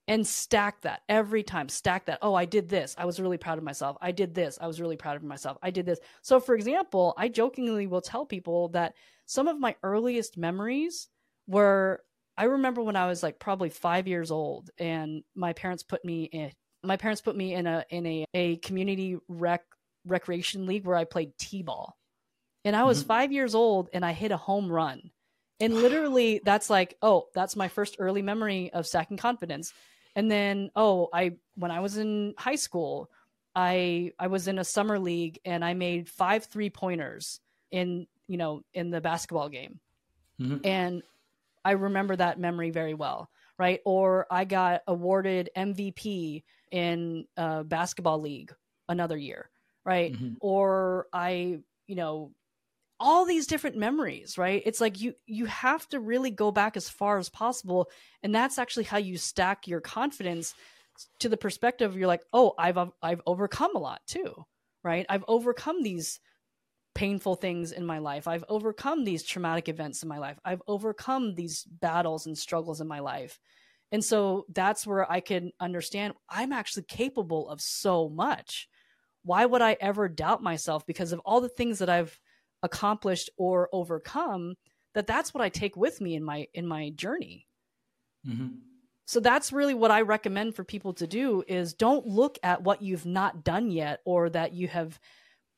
[0.08, 1.68] And stack that every time.
[1.68, 2.20] Stack that.
[2.22, 2.94] Oh, I did this.
[2.96, 3.96] I was really proud of myself.
[4.00, 4.56] I did this.
[4.60, 5.58] I was really proud of myself.
[5.62, 5.98] I did this.
[6.22, 8.94] So, for example, I jokingly will tell people that
[9.24, 11.08] some of my earliest memories
[11.48, 12.04] were
[12.38, 16.24] I remember when I was like probably five years old, and my parents put me
[16.24, 16.52] in.
[16.86, 19.62] My parents put me in a in a, a community rec
[20.06, 21.96] recreation league where I played t-ball,
[22.64, 23.06] and I was Mhm.
[23.06, 25.10] five years old, and I hit a home run,
[25.60, 29.72] and literally that's like oh that's my first early memory of stacking confidence,
[30.14, 33.10] and then oh I when I was in high school,
[33.54, 38.36] I I was in a summer league and I made five three pointers in you
[38.36, 39.80] know in the basketball game,
[40.40, 40.58] mm-hmm.
[40.64, 41.02] and
[41.64, 43.28] I remember that memory very well.
[43.58, 48.54] Right, or I got awarded MVP in a basketball league
[48.88, 49.50] another year.
[49.84, 50.34] Right, mm-hmm.
[50.40, 52.32] or I you know
[52.98, 54.62] all these different memories right?
[54.64, 57.90] It's like you you have to really go back as far as possible.
[58.22, 60.54] And that's actually how you stack your confidence
[61.20, 64.46] to the perspective you're like oh i've i've overcome a lot too
[64.86, 65.04] right?
[65.08, 66.20] I've overcome these
[66.94, 68.28] painful things in my life.
[68.28, 70.38] I've overcome these traumatic events in my life.
[70.44, 73.40] I've overcome these battles and struggles in my life
[73.96, 78.68] and so that's where i can understand i'm actually capable of so much.
[79.22, 82.20] Why would i ever doubt myself because of all the things that i've
[82.62, 84.54] accomplished or overcome
[84.92, 87.46] that that's what i take with me in my in my journey.
[88.28, 88.58] Mm-hmm.
[89.06, 92.82] So that's really what i recommend for people to do is don't look at what
[92.82, 95.00] you've not done yet or that you have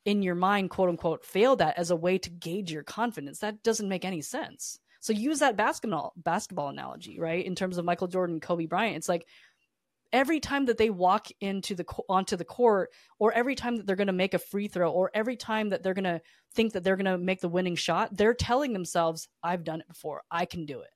[0.04, 3.40] in your mind quote unquote failed at as a way to gauge your confidence.
[3.40, 7.84] That doesn't make any sense so use that basketball basketball analogy right in terms of
[7.84, 9.26] michael jordan kobe bryant it's like
[10.12, 13.96] every time that they walk into the onto the court or every time that they're
[13.96, 16.20] going to make a free throw or every time that they're going to
[16.54, 19.88] think that they're going to make the winning shot they're telling themselves i've done it
[19.88, 20.90] before i can do it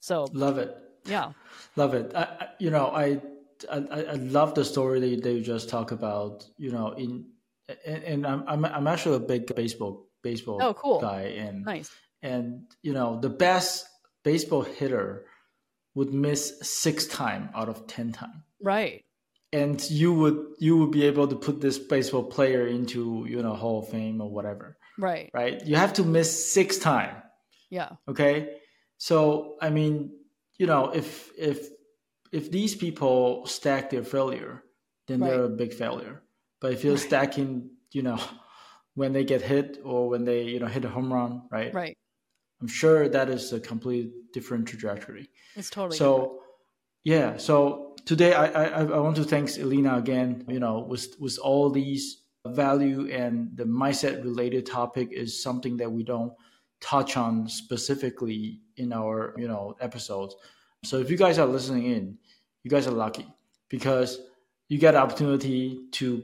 [0.00, 0.76] so love it.
[1.04, 1.32] Yeah,
[1.76, 2.12] love it.
[2.14, 3.20] I, I, you know, I,
[3.70, 6.46] I I love the story that you, that you just talk about.
[6.56, 7.26] You know, in
[7.86, 11.00] and, and I'm, I'm I'm actually a big baseball baseball oh, cool.
[11.00, 11.90] guy, and nice.
[12.22, 13.86] And you know, the best
[14.24, 15.24] baseball hitter
[15.94, 18.44] would miss six time out of ten time.
[18.62, 19.04] Right.
[19.52, 23.54] And you would you would be able to put this baseball player into you know
[23.54, 24.76] Hall of Fame or whatever.
[24.98, 25.30] Right.
[25.32, 25.64] Right.
[25.66, 27.16] You have to miss six time.
[27.70, 27.90] Yeah.
[28.08, 28.56] Okay.
[28.98, 30.12] So I mean,
[30.58, 31.68] you know, if if
[32.32, 34.62] if these people stack their failure,
[35.08, 35.30] then right.
[35.30, 36.22] they're a big failure.
[36.60, 37.02] But if you're right.
[37.02, 38.20] stacking, you know,
[38.94, 41.72] when they get hit or when they you know hit a home run, right?
[41.74, 41.96] Right.
[42.60, 45.30] I'm sure that is a complete different trajectory.
[45.56, 46.12] It's totally so.
[46.16, 46.40] Different.
[47.02, 47.36] Yeah.
[47.38, 50.44] So today I, I I want to thank Elena again.
[50.48, 55.90] You know, with with all these value and the mindset related topic is something that
[55.90, 56.32] we don't
[56.80, 60.34] touch on specifically in our you know episodes.
[60.84, 62.18] So if you guys are listening in,
[62.62, 63.26] you guys are lucky
[63.68, 64.20] because
[64.68, 66.22] you get opportunity to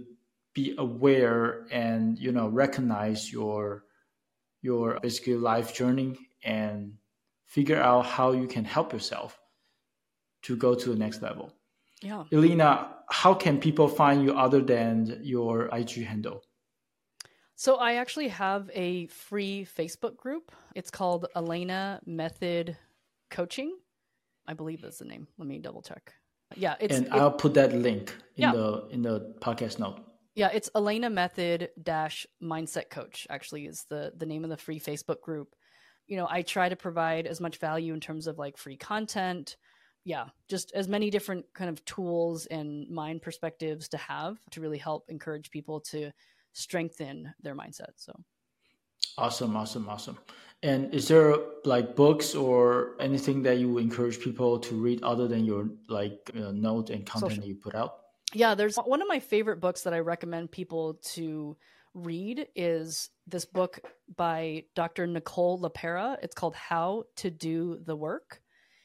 [0.55, 3.85] be aware and you know recognize your
[4.63, 6.95] your basically life journey and
[7.47, 9.39] figure out how you can help yourself
[10.43, 11.53] to go to the next level.
[12.03, 12.25] Yeah.
[12.33, 16.43] Elena, how can people find you other than your IG handle?
[17.55, 20.53] So I actually have a free Facebook group.
[20.75, 22.77] It's called Elena Method
[23.31, 23.75] Coaching.
[24.47, 25.27] I believe that's the name.
[25.39, 26.13] Let me double check.
[26.55, 28.53] Yeah, it's and I'll put that link in yeah.
[28.53, 30.01] the in the podcast note.
[30.35, 33.27] Yeah, it's Elena Method dash Mindset Coach.
[33.31, 35.57] Actually, is the the name of the free Facebook group.
[36.07, 39.57] You know, I try to provide as much value in terms of like free content.
[40.05, 44.79] Yeah, just as many different kind of tools and mind perspectives to have to really
[44.79, 46.13] help encourage people to
[46.53, 47.93] strengthen their mindset.
[47.97, 48.13] So
[49.19, 50.19] awesome, awesome, awesome.
[50.63, 55.45] And is there like books or anything that you encourage people to read other than
[55.45, 57.43] your like uh, note and content Social.
[57.43, 57.99] that you put out?
[58.33, 61.57] Yeah, there's one of my favorite books that I recommend people to
[61.95, 63.81] read is this book
[64.17, 65.07] by Dr.
[65.07, 66.17] Nicole LePera.
[66.23, 68.41] It's called How to Do the Work.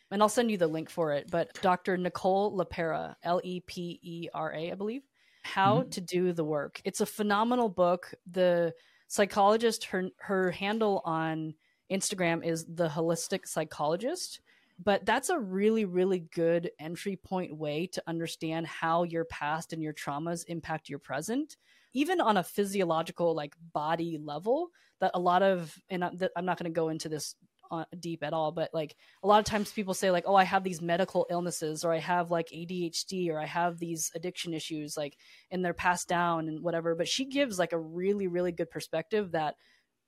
[0.10, 1.30] And I'll send you the link for it.
[1.32, 1.98] But Dr.
[1.98, 5.04] Nicole LePera, L E P E R A, I believe.
[5.44, 5.90] How mm-hmm.
[5.90, 6.82] to Do the Work.
[6.84, 8.14] It's a phenomenal book.
[8.30, 8.74] The
[9.08, 11.54] psychologist, her her handle on
[11.92, 14.42] Instagram is the holistic psychologist.
[14.84, 19.82] But that's a really, really good entry point way to understand how your past and
[19.82, 21.58] your traumas impact your present,
[21.94, 24.70] even on a physiological, like body level.
[25.00, 27.36] That a lot of, and I'm not going to go into this
[27.72, 30.44] uh, deep at all but like a lot of times people say like oh i
[30.44, 34.98] have these medical illnesses or i have like adhd or i have these addiction issues
[34.98, 35.16] like
[35.52, 39.32] and they're passed down and whatever but she gives like a really really good perspective
[39.32, 39.56] that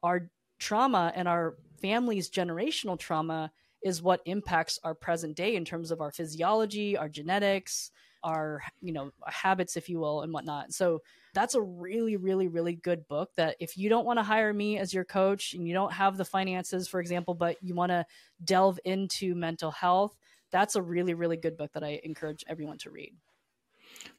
[0.04, 0.30] our
[0.60, 3.50] trauma and our family's generational trauma
[3.82, 7.92] is what impacts our present day in terms of our physiology our genetics
[8.24, 10.74] our you know habits if you will and whatnot.
[10.74, 11.02] So
[11.34, 14.78] that's a really really really good book that if you don't want to hire me
[14.78, 18.06] as your coach and you don't have the finances for example but you want to
[18.44, 20.16] delve into mental health
[20.52, 23.14] that's a really really good book that i encourage everyone to read.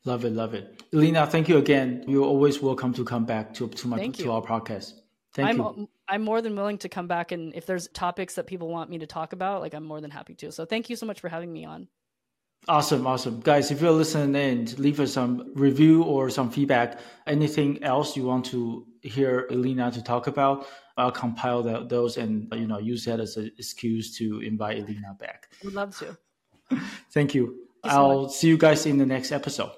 [0.04, 0.82] Love it love it.
[0.92, 2.04] Elena thank you again.
[2.06, 4.94] You're always welcome to come back to, to my to our podcast.
[5.32, 5.88] Thank I'm, you.
[6.08, 8.98] i'm more than willing to come back and if there's topics that people want me
[8.98, 10.52] to talk about like i'm more than happy to.
[10.52, 11.88] So thank you so much for having me on
[12.66, 13.40] Awesome, awesome.
[13.40, 16.98] Guys, if you're listening in, leave us some review or some feedback.
[17.26, 22.48] Anything else you want to hear Elena to talk about, I'll compile the, those and
[22.54, 25.48] you know use that as an excuse to invite Elena back.
[25.62, 26.16] Would love to.
[27.12, 27.66] Thank you.
[27.84, 29.72] I'll see you guys in the next episode.